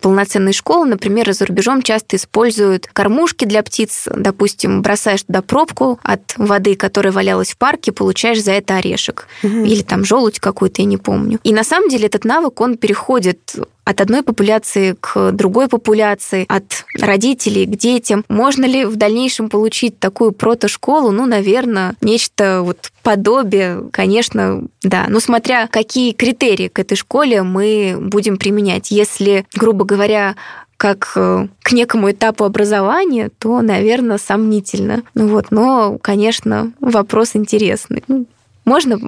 полноценные 0.00 0.52
школы. 0.52 0.86
Например, 0.86 1.32
за 1.32 1.46
рубежом 1.46 1.82
часто 1.82 2.16
используют 2.16 2.86
кормушки 2.92 3.44
для 3.44 3.62
птиц. 3.62 4.08
Допустим, 4.14 4.82
бросаешь 4.82 5.22
туда 5.22 5.42
пробку 5.42 5.98
от 6.02 6.34
воды, 6.36 6.74
которая 6.76 7.12
валялась 7.12 7.52
в 7.52 7.56
парке, 7.56 7.92
получаешь 7.92 8.42
за 8.42 8.52
это 8.52 8.76
орешек. 8.76 9.26
Угу. 9.42 9.64
Или 9.64 9.82
там 9.82 10.04
желудь 10.04 10.40
какой-то, 10.40 10.82
я 10.82 10.86
не 10.86 10.96
помню. 10.96 11.38
И 11.42 11.52
на 11.52 11.64
самом 11.64 11.88
деле 11.88 12.06
этот 12.06 12.24
навык, 12.24 12.60
он 12.60 12.76
переходит 12.76 13.56
от 13.90 14.00
одной 14.00 14.22
популяции 14.22 14.96
к 15.00 15.32
другой 15.32 15.68
популяции, 15.68 16.44
от 16.48 16.84
родителей 16.98 17.66
к 17.66 17.70
детям. 17.70 18.24
Можно 18.28 18.64
ли 18.64 18.84
в 18.84 18.96
дальнейшем 18.96 19.48
получить 19.48 19.98
такую 19.98 20.32
протошколу? 20.32 21.10
Ну, 21.10 21.26
наверное, 21.26 21.94
нечто 22.00 22.62
вот 22.62 22.92
подобие, 23.02 23.84
конечно, 23.92 24.62
да. 24.82 25.06
Но 25.08 25.20
смотря 25.20 25.66
какие 25.66 26.12
критерии 26.12 26.68
к 26.68 26.78
этой 26.78 26.96
школе 26.96 27.42
мы 27.42 27.96
будем 28.00 28.36
применять. 28.36 28.90
Если, 28.90 29.44
грубо 29.54 29.84
говоря, 29.84 30.36
как 30.76 31.12
э, 31.16 31.48
к 31.62 31.72
некому 31.72 32.10
этапу 32.10 32.44
образования, 32.44 33.30
то, 33.38 33.60
наверное, 33.60 34.16
сомнительно. 34.16 35.02
Ну 35.14 35.28
вот, 35.28 35.50
но, 35.50 35.98
конечно, 36.00 36.72
вопрос 36.80 37.32
интересный. 37.34 38.02
Ну, 38.08 38.24
можно 38.70 39.00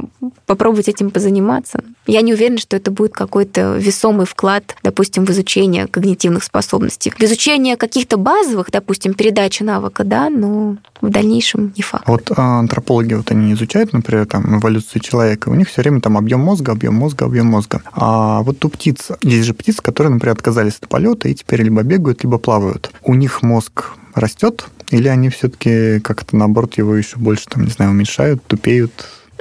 попробовать 0.46 0.88
этим 0.88 1.12
позаниматься. 1.12 1.84
Я 2.08 2.22
не 2.22 2.34
уверена, 2.34 2.58
что 2.58 2.76
это 2.76 2.90
будет 2.90 3.12
какой-то 3.12 3.76
весомый 3.76 4.26
вклад, 4.26 4.74
допустим, 4.82 5.24
в 5.24 5.30
изучение 5.30 5.86
когнитивных 5.86 6.42
способностей. 6.42 7.12
В 7.16 7.22
изучение 7.22 7.76
каких-то 7.76 8.16
базовых, 8.16 8.72
допустим, 8.72 9.14
передачи 9.14 9.62
навыка, 9.62 10.02
да, 10.02 10.30
но 10.30 10.78
в 11.00 11.10
дальнейшем 11.10 11.72
не 11.76 11.82
факт. 11.84 12.08
Вот 12.08 12.32
а, 12.36 12.58
антропологи, 12.58 13.14
вот 13.14 13.30
они 13.30 13.52
изучают, 13.52 13.92
например, 13.92 14.26
там, 14.26 14.58
эволюцию 14.58 15.00
человека, 15.00 15.48
у 15.48 15.54
них 15.54 15.68
все 15.68 15.82
время 15.82 16.00
там 16.00 16.18
объем 16.18 16.40
мозга, 16.40 16.72
объем 16.72 16.94
мозга, 16.94 17.26
объем 17.26 17.46
мозга. 17.46 17.82
А 17.92 18.42
вот 18.42 18.64
у 18.64 18.68
птиц, 18.68 19.12
есть 19.22 19.46
же 19.46 19.54
птицы, 19.54 19.80
которые, 19.80 20.12
например, 20.12 20.34
отказались 20.34 20.78
от 20.80 20.88
полета 20.88 21.28
и 21.28 21.34
теперь 21.36 21.62
либо 21.62 21.82
бегают, 21.84 22.24
либо 22.24 22.38
плавают. 22.38 22.90
У 23.04 23.14
них 23.14 23.42
мозг 23.42 23.92
растет, 24.14 24.66
или 24.90 25.06
они 25.06 25.28
все-таки 25.28 26.00
как-то 26.00 26.36
наоборот 26.36 26.76
его 26.78 26.96
еще 26.96 27.16
больше, 27.16 27.46
там, 27.46 27.62
не 27.62 27.70
знаю, 27.70 27.92
уменьшают, 27.92 28.42
тупеют, 28.44 28.92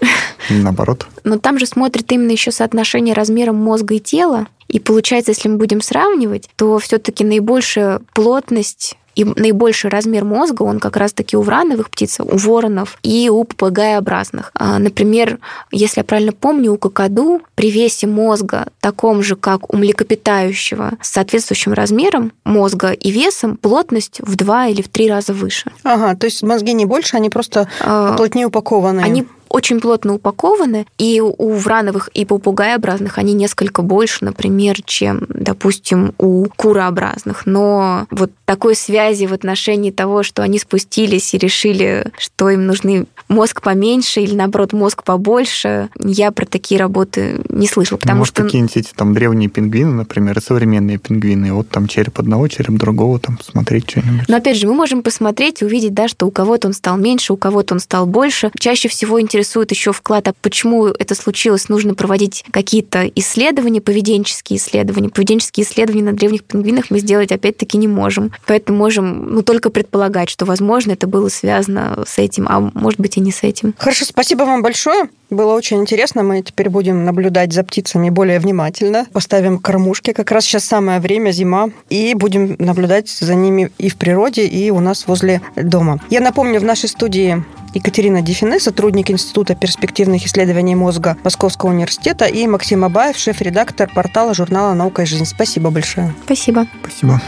Наоборот. 0.49 1.07
Но 1.23 1.37
там 1.37 1.59
же 1.59 1.65
смотрит 1.65 2.11
именно 2.11 2.31
еще 2.31 2.51
соотношение 2.51 3.13
размера 3.13 3.51
мозга 3.51 3.95
и 3.95 3.99
тела. 3.99 4.47
И 4.67 4.79
получается, 4.79 5.31
если 5.31 5.49
мы 5.49 5.57
будем 5.57 5.81
сравнивать, 5.81 6.49
то 6.55 6.77
все-таки 6.79 7.23
наибольшая 7.23 8.01
плотность 8.13 8.97
и 9.15 9.25
наибольший 9.25 9.89
размер 9.89 10.23
мозга, 10.23 10.63
он 10.63 10.79
как 10.79 10.97
раз-таки 10.97 11.35
у 11.35 11.41
врановых 11.41 11.89
птиц, 11.89 12.19
у 12.19 12.37
воронов 12.37 12.97
и 13.03 13.29
у 13.29 13.43
попугаеобразных. 13.43 14.51
А, 14.53 14.79
например, 14.79 15.39
если 15.71 15.99
я 15.99 16.03
правильно 16.03 16.31
помню, 16.31 16.73
у 16.73 16.77
кокоду 16.77 17.41
при 17.55 17.71
весе 17.71 18.07
мозга 18.07 18.67
таком 18.79 19.21
же, 19.21 19.35
как 19.35 19.73
у 19.73 19.77
млекопитающего, 19.77 20.93
с 21.01 21.09
соответствующим 21.09 21.73
размером 21.73 22.31
мозга 22.45 22.91
и 22.91 23.11
весом, 23.11 23.57
плотность 23.57 24.21
в 24.21 24.35
два 24.35 24.67
или 24.67 24.81
в 24.81 24.87
три 24.87 25.09
раза 25.09 25.33
выше. 25.33 25.71
Ага, 25.83 26.15
то 26.15 26.25
есть 26.25 26.41
мозги 26.41 26.73
не 26.73 26.85
больше, 26.85 27.17
они 27.17 27.29
просто 27.29 27.67
а, 27.81 28.15
плотнее 28.15 28.47
упакованы. 28.47 29.01
Они 29.01 29.25
очень 29.51 29.79
плотно 29.79 30.15
упакованы, 30.15 30.85
и 30.97 31.21
у 31.21 31.53
врановых 31.53 32.09
и 32.13 32.25
попугаеобразных 32.25 33.17
они 33.17 33.33
несколько 33.33 33.81
больше, 33.81 34.25
например, 34.25 34.81
чем, 34.83 35.25
допустим, 35.27 36.13
у 36.17 36.45
курообразных. 36.55 37.45
Но 37.45 38.07
вот 38.11 38.31
такой 38.45 38.75
связи 38.75 39.25
в 39.25 39.33
отношении 39.33 39.91
того, 39.91 40.23
что 40.23 40.41
они 40.41 40.57
спустились 40.57 41.33
и 41.33 41.37
решили, 41.37 42.07
что 42.17 42.49
им 42.49 42.65
нужны 42.65 43.05
мозг 43.27 43.61
поменьше 43.61 44.21
или, 44.21 44.35
наоборот, 44.35 44.73
мозг 44.73 45.03
побольше, 45.03 45.89
я 45.99 46.31
про 46.31 46.45
такие 46.45 46.79
работы 46.79 47.41
не 47.49 47.67
слышала. 47.67 47.97
Потому 47.97 48.19
Может, 48.19 48.35
что... 48.35 48.43
какие-нибудь 48.43 48.77
эти 48.77 48.91
там 48.93 49.13
древние 49.13 49.49
пингвины, 49.49 49.91
например, 49.91 50.37
и 50.37 50.41
современные 50.41 50.97
пингвины, 50.97 51.53
вот 51.53 51.69
там 51.69 51.87
череп 51.87 52.19
одного, 52.19 52.47
череп 52.47 52.77
другого, 52.77 53.19
там 53.19 53.37
посмотреть 53.37 53.89
что-нибудь. 53.89 54.27
Но 54.27 54.37
опять 54.37 54.57
же, 54.57 54.67
мы 54.67 54.73
можем 54.73 55.03
посмотреть 55.03 55.61
и 55.61 55.65
увидеть, 55.65 55.93
да, 55.93 56.07
что 56.07 56.25
у 56.25 56.31
кого-то 56.31 56.67
он 56.67 56.73
стал 56.73 56.97
меньше, 56.97 57.33
у 57.33 57.37
кого-то 57.37 57.73
он 57.73 57.79
стал 57.79 58.05
больше. 58.05 58.51
Чаще 58.57 58.87
всего 58.87 59.19
интересно 59.19 59.40
интересует 59.41 59.71
еще 59.71 59.91
вклад, 59.91 60.27
а 60.27 60.33
почему 60.39 60.85
это 60.85 61.15
случилось, 61.15 61.67
нужно 61.67 61.95
проводить 61.95 62.45
какие-то 62.51 63.07
исследования, 63.15 63.81
поведенческие 63.81 64.57
исследования. 64.57 65.09
Поведенческие 65.09 65.65
исследования 65.65 66.03
на 66.03 66.13
древних 66.13 66.43
пингвинах 66.43 66.91
мы 66.91 66.99
сделать 66.99 67.31
опять-таки 67.31 67.79
не 67.79 67.87
можем. 67.87 68.31
Поэтому 68.45 68.77
можем 68.77 69.33
ну, 69.33 69.41
только 69.41 69.71
предполагать, 69.71 70.29
что, 70.29 70.45
возможно, 70.45 70.91
это 70.91 71.07
было 71.07 71.29
связано 71.29 72.03
с 72.07 72.19
этим, 72.19 72.45
а 72.47 72.59
может 72.59 72.99
быть 72.99 73.17
и 73.17 73.19
не 73.19 73.31
с 73.31 73.41
этим. 73.41 73.73
Хорошо, 73.79 74.05
спасибо 74.05 74.43
вам 74.43 74.61
большое. 74.61 75.09
Было 75.31 75.53
очень 75.53 75.77
интересно. 75.77 76.23
Мы 76.23 76.41
теперь 76.41 76.69
будем 76.69 77.05
наблюдать 77.05 77.53
за 77.53 77.63
птицами 77.63 78.09
более 78.09 78.39
внимательно. 78.39 79.07
Поставим 79.13 79.59
кормушки. 79.59 80.11
Как 80.11 80.29
раз 80.29 80.43
сейчас 80.43 80.65
самое 80.65 80.99
время, 80.99 81.31
зима. 81.31 81.69
И 81.89 82.13
будем 82.13 82.57
наблюдать 82.59 83.07
за 83.09 83.33
ними 83.33 83.71
и 83.77 83.89
в 83.89 83.95
природе, 83.95 84.45
и 84.45 84.69
у 84.71 84.81
нас 84.81 85.07
возле 85.07 85.41
дома. 85.55 85.99
Я 86.09 86.19
напомню, 86.19 86.59
в 86.59 86.65
нашей 86.65 86.89
студии 86.89 87.43
Екатерина 87.73 88.21
Дефине, 88.21 88.59
сотрудник 88.59 89.09
Института 89.09 89.55
перспективных 89.55 90.25
исследований 90.25 90.75
мозга 90.75 91.15
Московского 91.23 91.69
университета, 91.69 92.25
и 92.25 92.45
Максим 92.45 92.83
Абаев, 92.83 93.17
шеф-редактор 93.17 93.89
портала 93.93 94.33
журнала 94.33 94.73
«Наука 94.73 95.03
и 95.03 95.05
жизнь». 95.05 95.25
Спасибо 95.25 95.69
большое. 95.69 96.13
Спасибо. 96.25 96.67
Спасибо. 96.83 97.21